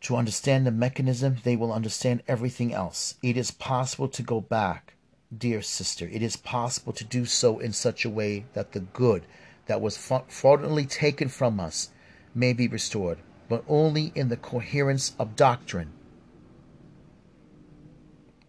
to 0.01 0.15
understand 0.15 0.65
the 0.65 0.71
mechanism, 0.71 1.37
they 1.43 1.55
will 1.55 1.73
understand 1.73 2.23
everything 2.27 2.73
else. 2.73 3.15
It 3.21 3.35
is 3.35 3.51
possible 3.51 4.07
to 4.09 4.23
go 4.23 4.39
back 4.39 4.93
dear 5.37 5.61
sister, 5.61 6.07
it 6.11 6.23
is 6.23 6.35
possible 6.35 6.91
to 6.91 7.03
do 7.03 7.23
so 7.23 7.59
in 7.59 7.71
such 7.71 8.03
a 8.03 8.09
way 8.09 8.45
that 8.53 8.71
the 8.71 8.79
good 8.79 9.23
that 9.67 9.79
was 9.79 9.95
fraudulently 9.95 10.85
taken 10.85 11.29
from 11.29 11.59
us 11.59 11.91
may 12.33 12.51
be 12.51 12.67
restored, 12.67 13.19
but 13.47 13.63
only 13.67 14.11
in 14.15 14.29
the 14.29 14.37
coherence 14.37 15.13
of 15.19 15.35
doctrine. 15.35 15.91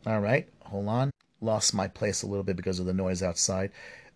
All 0.06 0.20
right, 0.20 0.48
hold 0.60 0.88
on. 0.88 1.10
Lost 1.42 1.74
my 1.74 1.86
place 1.86 2.22
a 2.22 2.26
little 2.26 2.44
bit 2.44 2.56
because 2.56 2.80
of 2.80 2.86
the 2.86 2.94
noise 2.94 3.22
outside. 3.22 3.70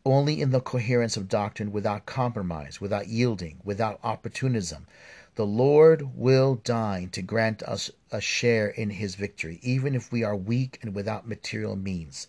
Only 0.06 0.40
in 0.40 0.50
the 0.50 0.60
coherence 0.60 1.18
of 1.18 1.28
doctrine 1.28 1.70
without 1.70 2.06
compromise, 2.06 2.80
without 2.80 3.08
yielding, 3.08 3.60
without 3.62 4.00
opportunism. 4.02 4.86
The 5.34 5.46
Lord 5.46 6.16
will 6.16 6.54
deign 6.56 7.10
to 7.10 7.20
grant 7.20 7.62
us 7.62 7.90
a 8.10 8.22
share 8.22 8.68
in 8.68 8.88
his 8.90 9.16
victory, 9.16 9.58
even 9.62 9.94
if 9.94 10.10
we 10.10 10.24
are 10.24 10.36
weak 10.36 10.78
and 10.80 10.94
without 10.94 11.28
material 11.28 11.76
means 11.76 12.26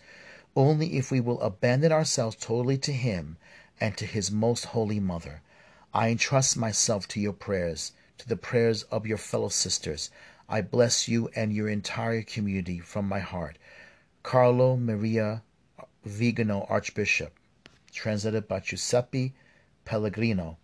only 0.55 0.97
if 0.97 1.11
we 1.11 1.19
will 1.19 1.41
abandon 1.41 1.91
ourselves 1.91 2.35
totally 2.39 2.77
to 2.77 2.93
Him 2.93 3.37
and 3.79 3.97
to 3.97 4.05
His 4.05 4.31
most 4.31 4.65
holy 4.65 4.99
Mother. 4.99 5.41
I 5.93 6.09
entrust 6.09 6.57
myself 6.57 7.07
to 7.09 7.19
your 7.19 7.33
prayers, 7.33 7.91
to 8.17 8.27
the 8.27 8.37
prayers 8.37 8.83
of 8.83 9.05
your 9.05 9.17
fellow 9.17 9.49
sisters. 9.49 10.09
I 10.47 10.61
bless 10.61 11.07
you 11.07 11.29
and 11.35 11.53
your 11.53 11.69
entire 11.69 12.21
community 12.21 12.79
from 12.79 13.07
my 13.07 13.19
heart. 13.19 13.57
Carlo 14.23 14.77
Maria 14.77 15.43
Vigano, 16.05 16.65
Archbishop. 16.69 17.37
translated 17.91 18.47
by 18.47 18.59
Giuseppe 18.59 19.33
Pellegrino. 19.85 20.57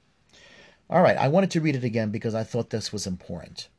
All 0.89 1.01
right, 1.01 1.17
I 1.17 1.29
wanted 1.29 1.51
to 1.51 1.61
read 1.61 1.75
it 1.75 1.83
again 1.83 2.11
because 2.11 2.35
I 2.35 2.43
thought 2.43 2.69
this 2.69 2.91
was 2.91 3.07
important. 3.07 3.69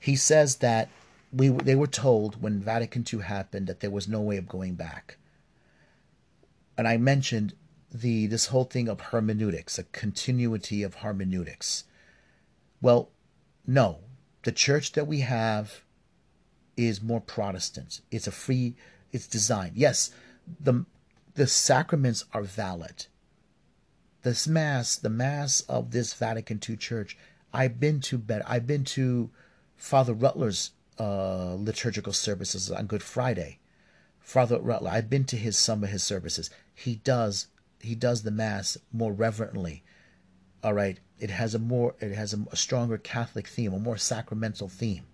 He 0.00 0.16
says 0.16 0.56
that 0.56 0.88
we 1.32 1.48
they 1.48 1.74
were 1.74 1.86
told 1.86 2.42
when 2.42 2.60
Vatican 2.60 3.04
II 3.12 3.20
happened 3.20 3.66
that 3.66 3.80
there 3.80 3.90
was 3.90 4.08
no 4.08 4.20
way 4.20 4.36
of 4.36 4.48
going 4.48 4.74
back. 4.74 5.18
And 6.76 6.88
I 6.88 6.96
mentioned 6.96 7.54
the 7.92 8.26
this 8.26 8.46
whole 8.46 8.64
thing 8.64 8.88
of 8.88 9.00
hermeneutics, 9.00 9.78
a 9.78 9.84
continuity 9.84 10.82
of 10.82 10.96
hermeneutics. 10.96 11.84
Well, 12.80 13.10
no, 13.66 13.98
the 14.42 14.52
church 14.52 14.92
that 14.92 15.06
we 15.06 15.20
have 15.20 15.82
is 16.76 17.02
more 17.02 17.20
Protestant. 17.20 18.00
It's 18.10 18.26
a 18.26 18.32
free, 18.32 18.74
it's 19.12 19.26
designed. 19.26 19.76
Yes, 19.76 20.10
the 20.60 20.84
the 21.34 21.46
sacraments 21.46 22.24
are 22.32 22.42
valid. 22.42 23.06
This 24.22 24.46
mass, 24.46 24.96
the 24.96 25.10
mass 25.10 25.62
of 25.62 25.92
this 25.92 26.12
Vatican 26.12 26.60
II 26.68 26.76
church, 26.76 27.16
I've 27.52 27.80
been 27.80 28.00
to 28.00 28.18
bed. 28.18 28.42
I've 28.46 28.66
been 28.66 28.84
to 28.84 29.30
Father 29.76 30.12
Rutler's 30.12 30.72
uh, 31.00 31.56
liturgical 31.58 32.12
services 32.12 32.70
on 32.70 32.86
Good 32.86 33.02
Friday. 33.02 33.58
Father 34.20 34.58
Rutler, 34.58 34.90
I've 34.90 35.08
been 35.08 35.24
to 35.24 35.36
his 35.36 35.56
some 35.56 35.82
of 35.82 35.88
his 35.88 36.02
services. 36.02 36.50
He 36.74 36.96
does 36.96 37.46
he 37.80 37.94
does 37.94 38.22
the 38.22 38.30
mass 38.30 38.76
more 38.92 39.12
reverently. 39.12 39.82
All 40.62 40.74
right, 40.74 41.00
it 41.18 41.30
has 41.30 41.54
a 41.54 41.58
more 41.58 41.94
it 42.00 42.12
has 42.12 42.34
a, 42.34 42.44
a 42.52 42.56
stronger 42.56 42.98
Catholic 42.98 43.48
theme, 43.48 43.72
a 43.72 43.78
more 43.78 43.96
sacramental 43.96 44.68
theme. 44.68 45.04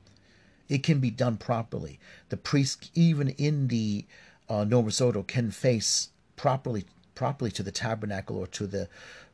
It 0.69 0.83
can 0.83 0.99
be 0.99 1.11
done 1.11 1.37
properly. 1.37 2.01
The 2.31 2.37
priest, 2.37 2.91
even 2.95 3.29
in 3.29 3.69
the 3.69 4.05
uh, 4.49 4.65
Novus 4.65 5.01
Ordo, 5.01 5.23
can 5.23 5.53
face 5.53 6.09
properly 6.35 6.85
properly 7.15 7.53
to 7.53 7.63
the 7.63 7.71
tabernacle 7.71 8.37
or 8.37 8.49
to 8.49 8.67
the 8.67 8.89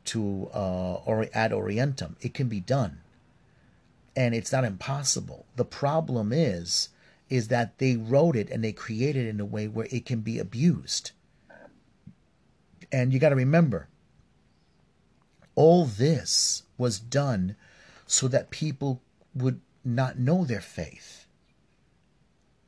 to 0.05 0.49
uh, 0.53 0.93
or 1.05 1.27
ad 1.33 1.51
orientem. 1.51 2.15
It 2.21 2.35
can 2.35 2.47
be 2.47 2.59
done, 2.59 2.99
and 4.15 4.35
it's 4.35 4.51
not 4.51 4.63
impossible. 4.63 5.45
The 5.55 5.65
problem 5.65 6.31
is 6.31 6.89
is 7.29 7.47
that 7.47 7.79
they 7.79 7.95
wrote 7.95 8.35
it 8.35 8.49
and 8.49 8.63
they 8.63 8.71
created 8.71 9.25
it 9.25 9.29
in 9.29 9.39
a 9.39 9.45
way 9.45 9.67
where 9.67 9.87
it 9.89 10.05
can 10.05 10.19
be 10.19 10.37
abused. 10.37 11.11
And 12.91 13.11
you 13.11 13.19
got 13.19 13.29
to 13.29 13.35
remember, 13.35 13.87
all 15.55 15.85
this 15.85 16.63
was 16.77 16.99
done 16.99 17.55
so 18.05 18.27
that 18.27 18.51
people 18.51 19.01
would 19.33 19.61
not 19.83 20.19
know 20.19 20.45
their 20.45 20.61
faith. 20.61 21.25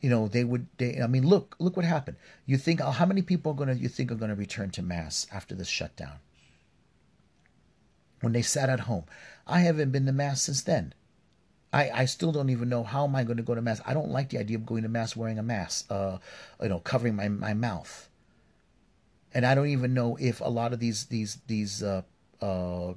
You 0.01 0.09
know, 0.09 0.27
they 0.27 0.43
would. 0.43 0.67
They, 0.77 1.01
I 1.01 1.07
mean, 1.07 1.27
look, 1.27 1.55
look 1.59 1.75
what 1.75 1.85
happened. 1.85 2.17
You 2.45 2.57
think 2.57 2.79
oh, 2.81 2.91
how 2.91 3.05
many 3.05 3.21
people 3.21 3.51
are 3.51 3.55
gonna 3.55 3.73
you 3.73 3.89
think 3.89 4.11
are 4.11 4.15
gonna 4.15 4.35
return 4.35 4.69
to 4.71 4.83
mass 4.83 5.25
after 5.31 5.55
this 5.55 5.67
shutdown? 5.67 6.17
When 8.21 8.33
they 8.33 8.43
sat 8.43 8.69
at 8.69 8.81
home, 8.81 9.05
I 9.47 9.59
haven't 9.61 9.91
been 9.91 10.05
to 10.05 10.11
mass 10.11 10.43
since 10.43 10.61
then. 10.61 10.93
I, 11.75 11.91
I 11.93 12.05
still 12.05 12.31
don't 12.31 12.49
even 12.49 12.69
know 12.69 12.83
how 12.83 13.03
am 13.03 13.15
I 13.15 13.23
going 13.23 13.37
to 13.37 13.43
go 13.43 13.53
to 13.53 13.61
mass. 13.61 13.81
I 13.85 13.93
don't 13.93 14.09
like 14.09 14.29
the 14.29 14.39
idea 14.39 14.57
of 14.57 14.65
going 14.65 14.83
to 14.83 14.89
mass 14.89 15.15
wearing 15.15 15.37
a 15.37 15.43
mask, 15.43 15.85
uh, 15.91 16.17
you 16.61 16.69
know, 16.69 16.79
covering 16.79 17.15
my, 17.15 17.27
my 17.29 17.53
mouth 17.53 18.09
and 19.35 19.45
I 19.45 19.53
don't 19.53 19.67
even 19.67 19.93
know 19.93 20.17
if 20.19 20.39
a 20.39 20.45
lot 20.45 20.71
of 20.71 20.79
these 20.79 21.05
these 21.07 21.39
these 21.45 21.83
uh, 21.83 22.03
uh, 22.41 22.93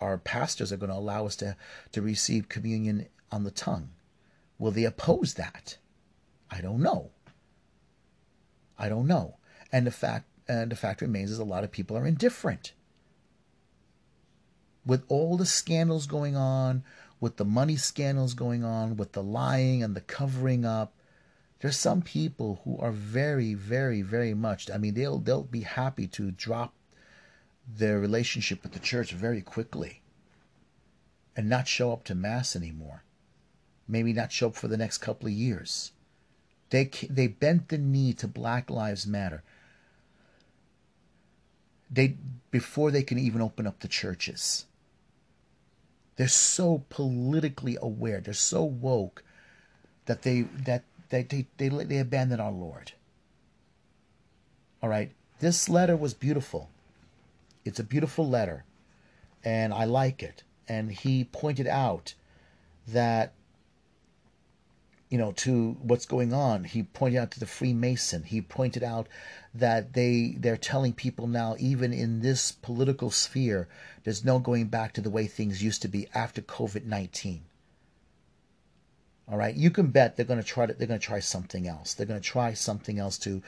our 0.00 0.18
pastors 0.18 0.72
are 0.72 0.78
going 0.78 0.90
to 0.90 0.96
allow 0.96 1.26
us 1.26 1.36
to 1.36 1.56
to 1.92 2.02
receive 2.02 2.48
communion 2.48 3.06
on 3.30 3.44
the 3.44 3.50
tongue. 3.50 3.90
Will 4.58 4.70
they 4.70 4.84
oppose 4.84 5.34
that? 5.34 5.76
I 6.50 6.62
don't 6.62 6.80
know. 6.80 7.10
I 8.78 8.88
don't 8.88 9.06
know. 9.06 9.36
And 9.70 9.86
the 9.86 9.90
fact 9.90 10.24
and 10.48 10.72
the 10.72 10.76
fact 10.76 11.02
remains 11.02 11.30
is 11.30 11.38
a 11.38 11.44
lot 11.44 11.64
of 11.64 11.70
people 11.70 11.98
are 11.98 12.06
indifferent. 12.06 12.72
With 14.86 15.04
all 15.08 15.36
the 15.36 15.46
scandals 15.46 16.06
going 16.06 16.34
on, 16.34 16.82
with 17.24 17.38
the 17.38 17.44
money 17.46 17.74
scandals 17.74 18.34
going 18.34 18.62
on, 18.62 18.98
with 18.98 19.12
the 19.12 19.22
lying 19.22 19.82
and 19.82 19.96
the 19.96 20.02
covering 20.02 20.66
up, 20.66 20.92
there's 21.60 21.78
some 21.78 22.02
people 22.02 22.60
who 22.64 22.76
are 22.76 22.92
very, 22.92 23.54
very, 23.54 24.02
very 24.02 24.34
much. 24.34 24.70
I 24.70 24.76
mean, 24.76 24.92
they'll 24.92 25.16
they'll 25.16 25.42
be 25.42 25.62
happy 25.62 26.06
to 26.08 26.30
drop 26.30 26.74
their 27.66 27.98
relationship 27.98 28.62
with 28.62 28.72
the 28.72 28.78
church 28.78 29.12
very 29.12 29.40
quickly 29.40 30.02
and 31.34 31.48
not 31.48 31.66
show 31.66 31.94
up 31.94 32.04
to 32.04 32.14
mass 32.14 32.54
anymore. 32.54 33.04
Maybe 33.88 34.12
not 34.12 34.30
show 34.30 34.48
up 34.48 34.54
for 34.54 34.68
the 34.68 34.76
next 34.76 34.98
couple 34.98 35.26
of 35.26 35.32
years. 35.32 35.92
They 36.68 36.90
they 37.08 37.28
bent 37.28 37.70
the 37.70 37.78
knee 37.78 38.12
to 38.12 38.28
Black 38.28 38.68
Lives 38.68 39.06
Matter. 39.06 39.42
They 41.90 42.18
before 42.50 42.90
they 42.90 43.02
can 43.02 43.18
even 43.18 43.40
open 43.40 43.66
up 43.66 43.80
the 43.80 43.88
churches. 43.88 44.66
They're 46.16 46.28
so 46.28 46.84
politically 46.88 47.76
aware. 47.80 48.20
They're 48.20 48.34
so 48.34 48.62
woke 48.64 49.24
that 50.06 50.22
they 50.22 50.42
that 50.64 50.84
they, 51.08 51.22
they, 51.22 51.46
they, 51.56 51.68
they 51.68 51.98
abandoned 51.98 52.40
our 52.40 52.52
Lord. 52.52 52.92
All 54.82 54.88
right. 54.88 55.12
This 55.40 55.68
letter 55.68 55.96
was 55.96 56.14
beautiful. 56.14 56.70
It's 57.64 57.80
a 57.80 57.84
beautiful 57.84 58.28
letter, 58.28 58.64
and 59.42 59.72
I 59.72 59.84
like 59.84 60.22
it. 60.22 60.44
And 60.68 60.92
he 60.92 61.24
pointed 61.24 61.66
out 61.66 62.14
that, 62.86 63.32
you 65.14 65.18
know, 65.18 65.30
to 65.30 65.76
what's 65.80 66.06
going 66.06 66.32
on. 66.32 66.64
He 66.64 66.82
pointed 66.82 67.18
out 67.18 67.30
to 67.30 67.38
the 67.38 67.46
Freemason. 67.46 68.24
He 68.24 68.40
pointed 68.40 68.82
out 68.82 69.06
that 69.54 69.92
they 69.92 70.34
they're 70.36 70.56
telling 70.56 70.92
people 70.92 71.28
now, 71.28 71.54
even 71.60 71.92
in 71.92 72.18
this 72.18 72.50
political 72.50 73.12
sphere, 73.12 73.68
there's 74.02 74.24
no 74.24 74.40
going 74.40 74.66
back 74.66 74.92
to 74.94 75.00
the 75.00 75.10
way 75.10 75.28
things 75.28 75.62
used 75.62 75.82
to 75.82 75.88
be 75.88 76.08
after 76.16 76.42
COVID 76.42 76.86
nineteen. 76.86 77.42
All 79.30 79.38
right, 79.38 79.54
you 79.54 79.70
can 79.70 79.86
bet 79.92 80.16
they're 80.16 80.26
going 80.26 80.42
to 80.42 80.44
try 80.44 80.66
to 80.66 80.74
they're 80.74 80.88
going 80.88 80.98
to 80.98 81.06
try 81.06 81.20
something 81.20 81.68
else. 81.68 81.94
They're 81.94 82.06
going 82.06 82.20
to 82.20 82.28
try 82.28 82.52
something 82.52 82.98
else 82.98 83.16
to 83.18 83.40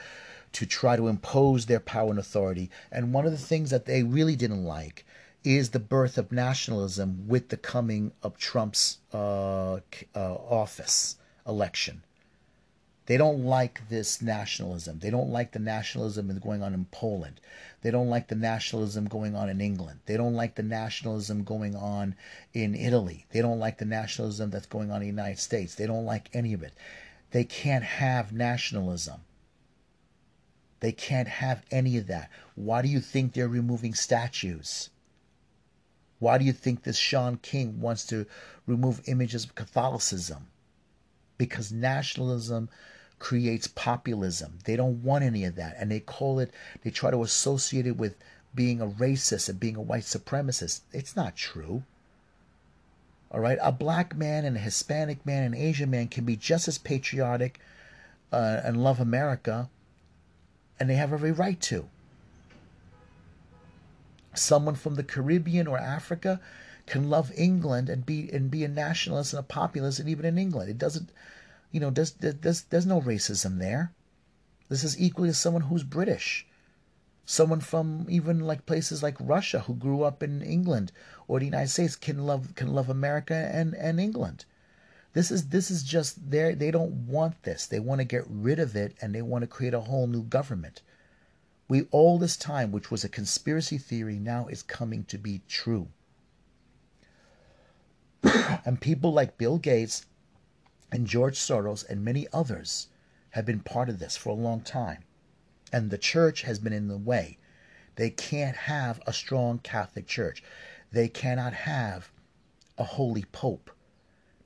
to 0.53 0.65
try 0.65 0.95
to 0.95 1.09
impose 1.09 1.65
their 1.65 1.81
power 1.81 2.11
and 2.11 2.19
authority. 2.19 2.69
And 2.93 3.11
one 3.11 3.25
of 3.25 3.33
the 3.33 3.37
things 3.37 3.71
that 3.71 3.85
they 3.85 4.03
really 4.03 4.37
didn't 4.37 4.63
like 4.63 5.05
is 5.43 5.71
the 5.71 5.79
birth 5.79 6.17
of 6.17 6.31
nationalism 6.31 7.27
with 7.27 7.49
the 7.49 7.57
coming 7.57 8.13
of 8.23 8.37
Trump's 8.37 8.99
uh, 9.13 9.79
uh, 10.15 10.35
office 10.59 11.17
election. 11.47 12.03
They 13.07 13.15
don't 13.15 13.45
like 13.45 13.87
this 13.87 14.21
nationalism. 14.21 14.99
They 14.99 15.09
don't 15.09 15.31
like 15.31 15.53
the 15.53 15.59
nationalism 15.59 16.37
going 16.39 16.61
on 16.61 16.73
in 16.73 16.85
Poland. 16.91 17.39
They 17.81 17.89
don't 17.89 18.09
like 18.09 18.27
the 18.27 18.35
nationalism 18.35 19.05
going 19.05 19.33
on 19.33 19.49
in 19.49 19.61
England. 19.61 20.01
They 20.07 20.17
don't 20.17 20.33
like 20.33 20.55
the 20.55 20.63
nationalism 20.63 21.45
going 21.45 21.73
on 21.73 22.15
in 22.53 22.75
Italy. 22.75 23.25
They 23.31 23.41
don't 23.41 23.59
like 23.59 23.77
the 23.77 23.85
nationalism 23.85 24.49
that's 24.49 24.65
going 24.65 24.91
on 24.91 24.97
in 24.97 25.01
the 25.03 25.21
United 25.21 25.39
States. 25.39 25.73
They 25.73 25.87
don't 25.87 26.05
like 26.05 26.29
any 26.33 26.51
of 26.51 26.63
it. 26.63 26.73
They 27.31 27.45
can't 27.45 27.85
have 27.85 28.33
nationalism. 28.33 29.21
They 30.81 30.91
can't 30.91 31.29
have 31.29 31.63
any 31.71 31.97
of 31.97 32.07
that. 32.07 32.29
Why 32.55 32.81
do 32.81 32.89
you 32.89 32.99
think 32.99 33.31
they're 33.31 33.47
removing 33.47 33.93
statues? 33.93 34.89
Why 36.19 36.37
do 36.37 36.43
you 36.43 36.51
think 36.51 36.83
this 36.83 36.97
Shaun 36.97 37.37
King 37.37 37.79
wants 37.79 38.05
to 38.07 38.25
remove 38.65 39.07
images 39.07 39.45
of 39.45 39.55
Catholicism? 39.55 40.47
Because 41.37 41.71
nationalism 41.71 42.69
creates 43.19 43.67
populism. 43.67 44.59
They 44.65 44.75
don't 44.75 45.03
want 45.03 45.23
any 45.23 45.43
of 45.43 45.55
that. 45.55 45.75
And 45.77 45.91
they 45.91 45.99
call 45.99 46.39
it, 46.39 46.51
they 46.83 46.89
try 46.89 47.11
to 47.11 47.23
associate 47.23 47.87
it 47.87 47.97
with 47.97 48.15
being 48.53 48.81
a 48.81 48.87
racist 48.87 49.49
and 49.49 49.59
being 49.59 49.75
a 49.75 49.81
white 49.81 50.03
supremacist. 50.03 50.81
It's 50.91 51.15
not 51.15 51.35
true. 51.35 51.83
All 53.31 53.39
right. 53.39 53.57
A 53.61 53.71
black 53.71 54.15
man 54.15 54.45
and 54.45 54.55
a 54.55 54.59
Hispanic 54.59 55.25
man 55.25 55.43
and 55.43 55.55
Asian 55.55 55.89
man 55.89 56.07
can 56.07 56.25
be 56.25 56.35
just 56.35 56.67
as 56.67 56.77
patriotic 56.77 57.59
uh, 58.31 58.61
and 58.63 58.83
love 58.83 58.99
America, 58.99 59.69
and 60.79 60.89
they 60.89 60.95
have 60.95 61.13
every 61.13 61.31
right 61.31 61.59
to. 61.61 61.87
Someone 64.33 64.75
from 64.75 64.95
the 64.95 65.03
Caribbean 65.03 65.67
or 65.67 65.77
Africa 65.77 66.39
can 66.87 67.09
love 67.09 67.31
England 67.35 67.89
and 67.89 68.05
be 68.05 68.29
and 68.33 68.49
be 68.49 68.63
a 68.63 68.67
nationalist 68.67 69.33
and 69.33 69.39
a 69.39 69.43
populist, 69.43 69.99
and 69.99 70.09
even 70.09 70.25
in 70.25 70.39
England, 70.39 70.69
it 70.71 70.79
doesn't 70.79 71.11
you 71.71 71.79
know, 71.79 71.89
there's, 71.89 72.11
there's, 72.11 72.61
there's 72.63 72.85
no 72.85 73.01
racism 73.01 73.59
there. 73.59 73.91
This 74.69 74.83
is 74.83 74.99
equally 74.99 75.29
as 75.29 75.37
someone 75.37 75.63
who's 75.63 75.83
British. 75.83 76.45
Someone 77.25 77.59
from 77.59 78.05
even 78.09 78.39
like 78.39 78.65
places 78.65 79.03
like 79.03 79.17
Russia 79.19 79.59
who 79.59 79.75
grew 79.75 80.03
up 80.03 80.23
in 80.23 80.41
England 80.41 80.93
or 81.27 81.39
the 81.39 81.45
United 81.45 81.69
States 81.69 81.97
can 81.97 82.25
love 82.25 82.55
can 82.55 82.73
love 82.73 82.89
America 82.89 83.35
and, 83.53 83.75
and 83.75 83.99
England. 83.99 84.45
This 85.11 85.29
is 85.29 85.49
this 85.49 85.69
is 85.69 85.83
just 85.83 86.31
there 86.31 86.55
they 86.55 86.71
don't 86.71 87.07
want 87.07 87.43
this. 87.43 87.65
They 87.65 87.81
want 87.81 87.99
to 87.99 88.05
get 88.05 88.23
rid 88.29 88.59
of 88.59 88.75
it 88.77 88.95
and 89.01 89.13
they 89.13 89.21
want 89.21 89.41
to 89.41 89.47
create 89.47 89.73
a 89.73 89.81
whole 89.81 90.07
new 90.07 90.23
government. 90.23 90.81
We 91.67 91.87
all 91.91 92.17
this 92.17 92.37
time, 92.37 92.71
which 92.71 92.89
was 92.89 93.03
a 93.03 93.09
conspiracy 93.09 93.77
theory, 93.77 94.19
now 94.19 94.47
is 94.47 94.63
coming 94.63 95.03
to 95.05 95.17
be 95.17 95.41
true. 95.49 95.89
And 98.23 98.81
people 98.81 99.13
like 99.13 99.37
Bill 99.37 99.57
Gates 99.57 100.05
and 100.91 101.07
George 101.07 101.37
Soros 101.37 101.87
and 101.87 102.03
many 102.03 102.27
others 102.33 102.87
have 103.31 103.45
been 103.45 103.59
part 103.59 103.89
of 103.89 103.99
this 103.99 104.17
for 104.17 104.29
a 104.29 104.33
long 104.33 104.61
time. 104.61 105.03
And 105.71 105.89
the 105.89 105.97
church 105.97 106.43
has 106.43 106.59
been 106.59 106.73
in 106.73 106.87
the 106.87 106.97
way. 106.97 107.37
They 107.95 108.09
can't 108.09 108.55
have 108.55 109.01
a 109.05 109.13
strong 109.13 109.59
Catholic 109.59 110.07
Church. 110.07 110.43
They 110.91 111.07
cannot 111.07 111.53
have 111.53 112.11
a 112.77 112.83
holy 112.83 113.25
Pope. 113.31 113.71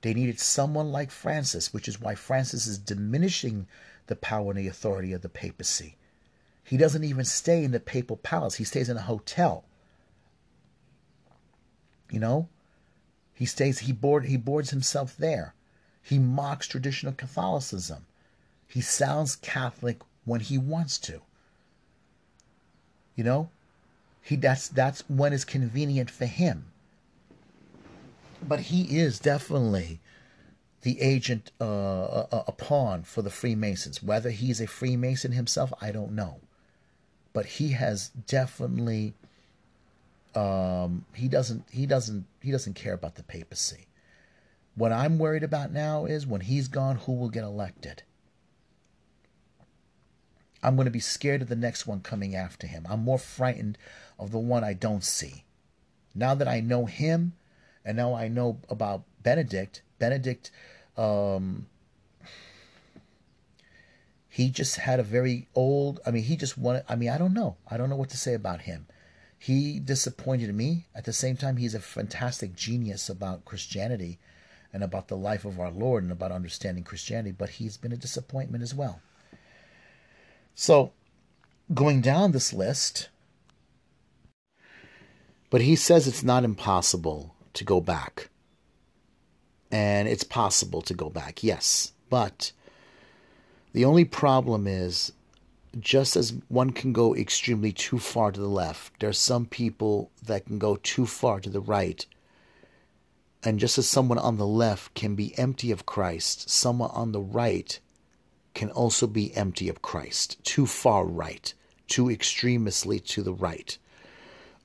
They 0.01 0.13
needed 0.13 0.39
someone 0.39 0.91
like 0.91 1.11
Francis, 1.11 1.73
which 1.73 1.87
is 1.87 2.01
why 2.01 2.15
Francis 2.15 2.65
is 2.65 2.79
diminishing 2.79 3.67
the 4.07 4.15
power 4.15 4.51
and 4.51 4.59
the 4.59 4.67
authority 4.67 5.13
of 5.13 5.21
the 5.21 5.29
papacy. 5.29 5.97
He 6.63 6.77
doesn't 6.77 7.03
even 7.03 7.25
stay 7.25 7.63
in 7.63 7.71
the 7.71 7.79
papal 7.79 8.17
palace, 8.17 8.55
he 8.55 8.63
stays 8.63 8.89
in 8.89 8.97
a 8.97 9.01
hotel. 9.01 9.65
You 12.09 12.19
know? 12.19 12.49
He 13.41 13.47
stays 13.47 13.79
he 13.79 13.91
board 13.91 14.25
he 14.25 14.37
boards 14.37 14.69
himself 14.69 15.17
there. 15.17 15.55
He 16.03 16.19
mocks 16.19 16.67
traditional 16.67 17.11
Catholicism. 17.11 18.05
He 18.67 18.81
sounds 18.81 19.35
Catholic 19.35 19.99
when 20.25 20.41
he 20.41 20.59
wants 20.59 20.99
to. 20.99 21.21
You 23.15 23.23
know? 23.23 23.49
He 24.21 24.35
that's 24.35 24.67
that's 24.67 25.01
when 25.09 25.33
it's 25.33 25.43
convenient 25.43 26.11
for 26.11 26.27
him. 26.27 26.65
But 28.47 28.59
he 28.59 28.99
is 28.99 29.17
definitely 29.17 29.99
the 30.83 31.01
agent, 31.01 31.49
uh, 31.59 32.25
a, 32.31 32.43
a 32.49 32.51
pawn 32.51 33.01
for 33.01 33.23
the 33.23 33.31
Freemasons. 33.31 34.03
Whether 34.03 34.29
he's 34.29 34.61
a 34.61 34.67
Freemason 34.67 35.31
himself, 35.31 35.73
I 35.81 35.91
don't 35.91 36.11
know. 36.11 36.41
But 37.33 37.47
he 37.57 37.69
has 37.69 38.09
definitely 38.27 39.15
um, 40.35 41.05
he 41.13 41.27
doesn't 41.27 41.65
he 41.71 41.85
doesn't 41.85 42.25
he 42.41 42.51
doesn't 42.51 42.73
care 42.73 42.93
about 42.93 43.15
the 43.15 43.23
papacy. 43.23 43.87
What 44.75 44.91
I'm 44.91 45.19
worried 45.19 45.43
about 45.43 45.71
now 45.71 46.05
is 46.05 46.25
when 46.25 46.41
he's 46.41 46.67
gone, 46.67 46.95
who 46.97 47.13
will 47.13 47.29
get 47.29 47.43
elected? 47.43 48.03
I'm 50.63 50.75
going 50.75 50.85
to 50.85 50.91
be 50.91 50.99
scared 50.99 51.41
of 51.41 51.49
the 51.49 51.55
next 51.55 51.87
one 51.87 52.01
coming 52.01 52.35
after 52.35 52.67
him. 52.67 52.85
I'm 52.89 53.03
more 53.03 53.17
frightened 53.17 53.77
of 54.19 54.31
the 54.31 54.39
one 54.39 54.63
I 54.63 54.73
don't 54.73 55.03
see. 55.03 55.43
Now 56.13 56.35
that 56.35 56.47
I 56.47 56.59
know 56.59 56.85
him, 56.85 57.33
and 57.83 57.97
now 57.97 58.13
I 58.13 58.27
know 58.27 58.59
about 58.69 59.03
Benedict, 59.23 59.81
Benedict, 59.97 60.51
um, 60.97 61.67
he 64.29 64.49
just 64.49 64.77
had 64.77 64.99
a 64.99 65.03
very 65.03 65.47
old. 65.55 65.99
I 66.05 66.11
mean, 66.11 66.23
he 66.23 66.37
just 66.37 66.57
wanted. 66.57 66.83
I 66.87 66.95
mean, 66.95 67.09
I 67.09 67.17
don't 67.17 67.33
know. 67.33 67.57
I 67.69 67.77
don't 67.77 67.89
know 67.89 67.95
what 67.95 68.09
to 68.11 68.17
say 68.17 68.33
about 68.33 68.61
him. 68.61 68.87
He 69.41 69.79
disappointed 69.79 70.53
me. 70.53 70.85
At 70.93 71.05
the 71.05 71.13
same 71.13 71.35
time, 71.35 71.57
he's 71.57 71.73
a 71.73 71.79
fantastic 71.79 72.55
genius 72.55 73.09
about 73.09 73.43
Christianity 73.43 74.19
and 74.71 74.83
about 74.83 75.07
the 75.07 75.17
life 75.17 75.45
of 75.45 75.59
our 75.59 75.71
Lord 75.71 76.03
and 76.03 76.11
about 76.11 76.31
understanding 76.31 76.83
Christianity, 76.83 77.31
but 77.31 77.49
he's 77.49 77.75
been 77.75 77.91
a 77.91 77.97
disappointment 77.97 78.61
as 78.61 78.75
well. 78.75 79.01
So, 80.53 80.91
going 81.73 82.01
down 82.01 82.33
this 82.33 82.53
list, 82.53 83.09
but 85.49 85.61
he 85.61 85.75
says 85.75 86.07
it's 86.07 86.23
not 86.23 86.43
impossible 86.43 87.33
to 87.55 87.63
go 87.63 87.81
back. 87.81 88.29
And 89.71 90.07
it's 90.07 90.23
possible 90.23 90.83
to 90.83 90.93
go 90.93 91.09
back, 91.09 91.43
yes. 91.43 91.93
But 92.11 92.51
the 93.73 93.85
only 93.85 94.05
problem 94.05 94.67
is 94.67 95.13
just 95.79 96.15
as 96.15 96.33
one 96.49 96.71
can 96.71 96.93
go 96.93 97.15
extremely 97.15 97.71
too 97.71 97.97
far 97.97 98.31
to 98.31 98.39
the 98.39 98.47
left, 98.47 98.99
there 98.99 99.09
are 99.09 99.13
some 99.13 99.45
people 99.45 100.11
that 100.23 100.45
can 100.45 100.59
go 100.59 100.75
too 100.75 101.05
far 101.05 101.39
to 101.39 101.49
the 101.49 101.61
right. 101.61 102.05
And 103.43 103.59
just 103.59 103.77
as 103.77 103.87
someone 103.87 104.17
on 104.17 104.37
the 104.37 104.45
left 104.45 104.93
can 104.93 105.15
be 105.15 105.37
empty 105.37 105.71
of 105.71 105.85
Christ, 105.85 106.49
someone 106.49 106.91
on 106.91 107.11
the 107.11 107.21
right 107.21 107.79
can 108.53 108.69
also 108.69 109.07
be 109.07 109.35
empty 109.35 109.69
of 109.69 109.81
Christ. 109.81 110.43
Too 110.43 110.65
far 110.65 111.05
right, 111.05 111.53
too 111.87 112.09
extremely 112.09 112.99
to 112.99 113.23
the 113.23 113.33
right. 113.33 113.77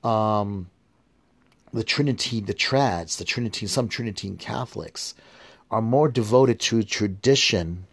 Um, 0.03 0.69
the 1.73 1.83
Trinity, 1.83 2.41
the 2.41 2.53
Trads, 2.53 3.17
the 3.17 3.25
Trinity, 3.25 3.65
some 3.67 3.87
Tridentine 3.87 4.37
Catholics 4.37 5.13
are 5.71 5.81
more 5.81 6.09
devoted 6.09 6.59
to 6.59 6.83
tradition 6.83 7.85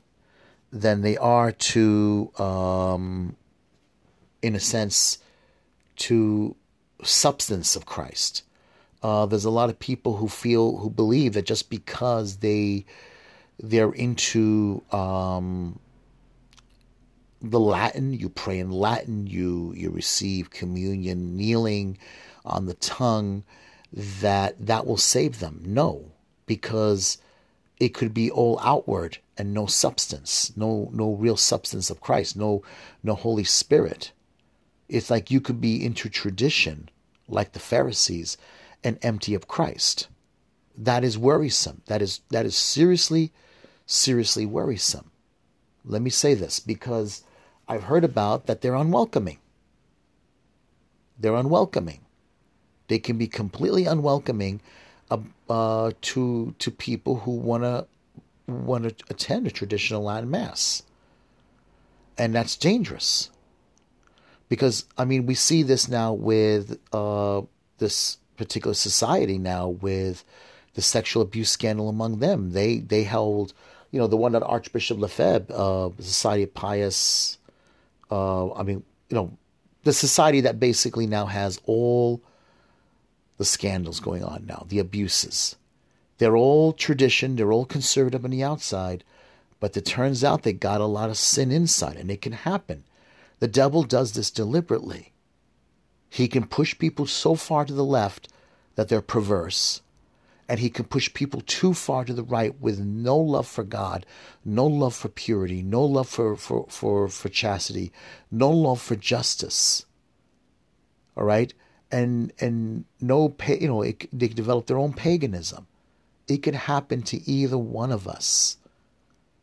than 0.75 1.03
they 1.03 1.17
are 1.17 1.53
to, 1.53 2.33
um, 2.37 3.37
in 4.43 4.57
a 4.57 4.61
sense, 4.61 5.19
to 5.97 6.57
substance 7.05 7.77
of 7.77 7.87
Christ. 7.87 8.43
Uh, 9.01 9.25
there's 9.25 9.45
a 9.45 9.51
lot 9.51 9.71
of 9.71 9.79
people 9.79 10.17
who 10.17 10.29
feel, 10.29 10.79
who 10.79 10.91
believe 10.91 11.35
that 11.35 11.47
just 11.47 11.71
because 11.71 12.39
they 12.39 12.85
they're 13.63 13.93
into 13.93 14.83
um, 14.91 15.79
the 17.41 17.61
Latin, 17.61 18.13
you 18.13 18.29
pray 18.29 18.59
in 18.59 18.73
Latin, 18.73 19.29
you 19.29 19.73
you 19.77 19.91
receive 19.91 20.51
communion 20.51 21.37
kneeling 21.37 21.99
on 22.45 22.67
the 22.67 22.75
tongue, 22.75 23.45
that 23.93 24.67
that 24.67 24.87
will 24.87 24.97
save 24.97 25.39
them. 25.39 25.63
No, 25.65 26.11
because 26.47 27.19
it 27.79 27.91
could 27.91 28.13
be 28.13 28.29
all 28.29 28.59
outward 28.61 29.19
and 29.37 29.53
no 29.53 29.66
substance, 29.66 30.53
no 30.57 30.90
no 30.92 31.12
real 31.12 31.37
substance 31.37 31.90
of 31.90 32.01
Christ, 32.01 32.37
no 32.37 32.62
no 33.03 33.14
Holy 33.14 33.44
Spirit. 33.44 34.12
It's 34.88 35.11
like 35.11 35.31
you 35.31 35.40
could 35.40 35.61
be 35.61 35.85
into 35.85 36.09
tradition, 36.09 36.88
like 37.29 37.53
the 37.53 37.59
Pharisees, 37.59 38.37
and 38.83 38.99
empty 39.03 39.35
of 39.35 39.49
Christ. 39.49 40.09
That 40.77 41.05
is 41.05 41.18
worrisome. 41.18 41.83
That 41.87 42.03
is 42.03 42.20
that 42.31 42.47
is 42.47 42.57
seriously, 42.57 43.33
seriously 43.87 44.47
worrisome. 44.47 45.11
Let 45.85 46.03
me 46.03 46.11
say 46.11 46.35
this 46.35 46.61
because 46.61 47.23
I've 47.68 47.85
heard 47.85 48.05
about 48.05 48.47
that 48.47 48.61
they're 48.61 48.75
unwelcoming. 48.75 49.38
They're 51.18 51.35
unwelcoming. 51.35 52.01
They 52.88 52.99
can 52.99 53.16
be 53.16 53.27
completely 53.27 53.87
unwelcoming 53.87 54.61
uh, 55.11 55.18
uh, 55.49 55.92
to 56.03 56.55
to 56.59 56.70
people 56.70 57.20
who 57.20 57.33
want 57.33 57.62
to 57.62 57.87
want 58.46 58.98
to 58.98 59.04
attend 59.11 59.46
a 59.46 59.50
traditional 59.50 60.02
Latin 60.02 60.30
mass, 60.30 60.83
and 62.18 62.35
that's 62.35 62.57
dangerous. 62.57 63.30
Because 64.48 64.85
I 64.98 65.04
mean, 65.04 65.26
we 65.26 65.35
see 65.35 65.62
this 65.62 65.88
now 65.88 66.12
with 66.12 66.78
uh, 66.92 67.42
this 67.78 68.18
particular 68.37 68.74
society 68.74 69.38
now 69.38 69.68
with 69.68 70.24
the 70.74 70.83
sexual 70.83 71.22
abuse 71.22 71.50
scandal 71.50 71.88
among 71.88 72.18
them. 72.18 72.52
They 72.52 72.78
they 72.78 73.04
held, 73.04 73.54
you 73.90 73.98
know, 73.98 74.07
the 74.07 74.16
one 74.16 74.33
that 74.33 74.42
Archbishop 74.42 74.98
Lefebvre, 74.98 75.54
uh, 75.54 75.90
Society 75.98 76.42
of 76.42 76.54
Pius, 76.54 77.38
uh, 78.11 78.52
I 78.52 78.62
mean, 78.62 78.83
you 79.09 79.14
know, 79.16 79.37
the 79.85 79.92
society 79.92 80.40
that 80.42 80.61
basically 80.61 81.07
now 81.07 81.26
has 81.26 81.61
all 81.64 82.22
the 83.38 83.44
scandals 83.44 84.00
going 84.00 84.24
on 84.24 84.46
now, 84.46 84.66
the 84.68 84.78
abuses. 84.78 85.57
They're 86.18 86.37
all 86.37 86.72
tradition, 86.72 87.37
they're 87.37 87.53
all 87.53 87.64
conservative 87.64 88.24
on 88.24 88.31
the 88.31 88.42
outside, 88.42 89.05
but 89.61 89.77
it 89.77 89.85
turns 89.85 90.22
out 90.22 90.42
they 90.42 90.53
got 90.53 90.81
a 90.81 90.87
lot 90.87 91.11
of 91.11 91.18
sin 91.18 91.50
inside, 91.50 91.96
and 91.96 92.11
it 92.11 92.22
can 92.22 92.33
happen. 92.33 92.85
The 93.40 93.48
devil 93.48 93.83
does 93.83 94.12
this 94.12 94.31
deliberately. 94.31 95.12
He 96.09 96.29
can 96.29 96.46
push 96.46 96.79
people 96.79 97.07
so 97.07 97.35
far 97.35 97.64
to 97.64 97.72
the 97.72 97.85
left 97.85 98.29
that 98.77 98.88
they're 98.88 99.00
perverse, 99.00 99.83
and 100.48 100.61
he 100.61 100.70
can 100.70 100.85
push 100.85 101.12
people 101.12 101.40
too 101.40 101.74
far 101.74 102.05
to 102.05 102.12
the 102.12 102.22
right 102.22 102.61
with 102.61 102.79
no 102.79 103.16
love 103.16 103.48
for 103.48 103.64
God, 103.64 104.07
no 104.44 104.66
love 104.66 104.94
for 104.94 105.09
purity, 105.09 105.62
no 105.62 105.83
love 105.85 106.09
for, 106.09 106.37
for, 106.37 106.66
for, 106.68 107.09
for 107.09 107.29
chastity, 107.29 107.92
no 108.31 108.50
love 108.50 108.81
for 108.81 108.94
justice. 108.94 109.87
All 111.16 111.24
right? 111.24 111.53
and 111.94 112.33
and 112.40 112.85
no 113.00 113.35
you 113.46 113.68
know 113.68 113.83
it, 113.83 114.09
they 114.12 114.27
develop 114.27 114.66
their 114.66 114.79
own 114.79 114.92
paganism 114.92 115.66
it 116.27 116.43
can 116.43 116.55
happen 116.55 117.03
to 117.03 117.31
either 117.31 117.59
one 117.59 117.93
of 117.93 118.09
us. 118.09 118.57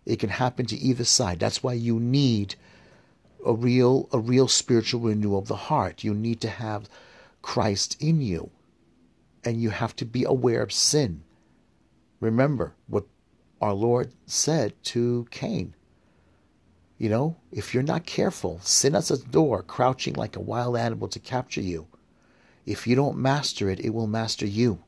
It 0.06 0.20
can 0.20 0.30
happen 0.30 0.66
to 0.68 0.78
either 0.78 1.04
side. 1.04 1.40
That's 1.40 1.62
why 1.62 1.74
you 1.74 2.00
need 2.00 2.56
a 3.46 3.54
real 3.54 4.08
a 4.12 4.20
real 4.20 4.48
spiritual 4.48 5.02
renewal 5.02 5.40
of 5.40 5.48
the 5.48 5.56
heart. 5.56 6.04
You 6.04 6.14
need 6.14 6.42
to 6.42 6.50
have 6.50 6.90
christ 7.42 7.98
in 8.00 8.22
you. 8.22 8.50
And 9.44 9.62
you 9.62 9.72
have 9.72 9.96
to 9.98 10.06
be 10.06 10.24
aware 10.24 10.62
of 10.62 10.72
sin. 10.72 11.24
Remember 12.20 12.74
what 12.88 13.06
our 13.60 13.74
lord 13.74 14.12
said 14.26 14.74
to 14.84 15.28
cain. 15.32 15.74
You 16.98 17.10
know 17.10 17.38
if 17.52 17.74
you're 17.74 17.84
not 17.84 18.06
careful 18.06 18.60
sin 18.62 18.96
at 18.96 19.06
the 19.06 19.18
door 19.18 19.64
crouching 19.64 20.14
like 20.14 20.36
a 20.36 20.42
wild 20.42 20.78
animal 20.78 21.08
to 21.10 21.20
capture 21.20 21.62
you. 21.62 21.88
If 22.66 22.86
you 22.86 22.96
don't 22.96 23.18
master 23.18 23.70
it, 23.70 23.80
it 23.80 23.92
will 23.92 24.08
master 24.08 24.46
you. 24.46 24.84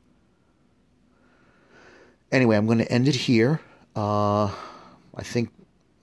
Anyway, 2.34 2.56
I'm 2.56 2.66
going 2.66 2.78
to 2.78 2.90
end 2.90 3.06
it 3.06 3.14
here. 3.14 3.60
Uh, 3.94 4.46
I 5.14 5.22
think 5.22 5.50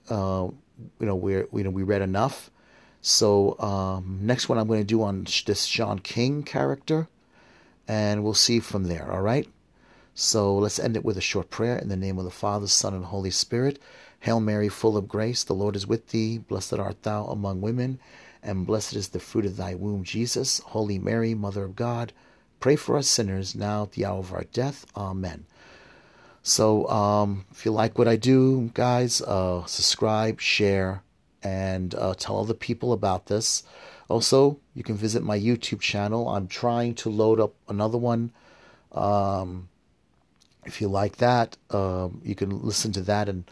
uh, 0.08 0.48
you 0.98 1.06
know 1.06 1.14
we 1.14 1.34
you 1.34 1.62
know 1.64 1.70
we 1.70 1.82
read 1.82 2.00
enough. 2.00 2.50
So 3.02 3.58
um, 3.58 4.20
next 4.22 4.48
one 4.48 4.56
I'm 4.56 4.66
going 4.66 4.80
to 4.80 4.86
do 4.86 5.02
on 5.02 5.26
this 5.46 5.68
John 5.68 5.98
King 5.98 6.42
character, 6.42 7.06
and 7.86 8.24
we'll 8.24 8.32
see 8.32 8.60
from 8.60 8.84
there. 8.84 9.12
All 9.12 9.20
right. 9.20 9.46
So 10.14 10.56
let's 10.56 10.78
end 10.78 10.96
it 10.96 11.04
with 11.04 11.18
a 11.18 11.22
short 11.22 11.50
prayer 11.50 11.76
in 11.76 11.88
the 11.88 11.96
name 11.96 12.18
of 12.18 12.24
the 12.24 12.30
Father, 12.30 12.66
Son, 12.66 12.94
and 12.94 13.04
Holy 13.04 13.30
Spirit. 13.30 13.78
Hail 14.20 14.40
Mary, 14.40 14.70
full 14.70 14.96
of 14.96 15.08
grace, 15.08 15.44
the 15.44 15.54
Lord 15.54 15.76
is 15.76 15.86
with 15.86 16.08
thee. 16.08 16.38
Blessed 16.38 16.74
art 16.74 17.02
thou 17.02 17.26
among 17.26 17.60
women 17.60 17.98
and 18.42 18.66
blessed 18.66 18.94
is 18.94 19.08
the 19.08 19.20
fruit 19.20 19.46
of 19.46 19.56
thy 19.56 19.74
womb, 19.74 20.02
Jesus. 20.02 20.60
Holy 20.60 20.98
Mary, 20.98 21.34
Mother 21.34 21.64
of 21.64 21.76
God, 21.76 22.12
pray 22.60 22.76
for 22.76 22.96
us 22.96 23.06
sinners 23.06 23.54
now 23.54 23.84
at 23.84 23.92
the 23.92 24.04
hour 24.04 24.18
of 24.18 24.32
our 24.32 24.44
death. 24.44 24.84
Amen. 24.96 25.44
So, 26.42 26.88
um, 26.88 27.44
if 27.52 27.64
you 27.64 27.70
like 27.70 27.98
what 27.98 28.08
I 28.08 28.16
do, 28.16 28.70
guys, 28.74 29.22
uh, 29.22 29.64
subscribe, 29.66 30.40
share, 30.40 31.02
and 31.42 31.94
uh, 31.94 32.14
tell 32.14 32.40
other 32.40 32.54
people 32.54 32.92
about 32.92 33.26
this. 33.26 33.62
Also, 34.08 34.58
you 34.74 34.82
can 34.82 34.96
visit 34.96 35.22
my 35.22 35.38
YouTube 35.38 35.80
channel. 35.80 36.28
I'm 36.28 36.48
trying 36.48 36.94
to 36.96 37.10
load 37.10 37.40
up 37.40 37.54
another 37.68 37.98
one. 37.98 38.32
Um, 38.90 39.68
if 40.64 40.80
you 40.80 40.88
like 40.88 41.16
that, 41.16 41.56
uh, 41.70 42.08
you 42.22 42.34
can 42.34 42.62
listen 42.62 42.92
to 42.92 43.02
that, 43.02 43.28
and 43.28 43.44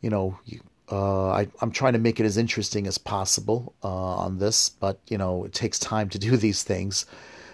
you 0.00 0.10
know, 0.10 0.38
you, 0.46 0.60
uh, 0.90 1.30
I, 1.30 1.48
am 1.62 1.70
trying 1.70 1.92
to 1.92 1.98
make 1.98 2.18
it 2.18 2.26
as 2.26 2.36
interesting 2.36 2.86
as 2.86 2.98
possible 2.98 3.74
uh, 3.84 3.88
on 3.88 4.38
this, 4.38 4.68
but 4.68 4.98
you 5.08 5.18
know, 5.18 5.44
it 5.44 5.52
takes 5.52 5.78
time 5.78 6.08
to 6.10 6.18
do 6.18 6.36
these 6.36 6.62
things. 6.62 7.06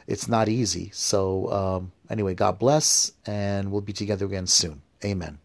It's 0.06 0.28
not 0.28 0.48
easy. 0.48 0.90
So, 0.92 1.50
um, 1.50 1.92
anyway, 2.10 2.34
God 2.34 2.58
bless, 2.58 3.12
and 3.26 3.70
we'll 3.70 3.80
be 3.80 3.92
together 3.92 4.26
again 4.26 4.46
soon. 4.46 4.82
Amen. 5.04 5.38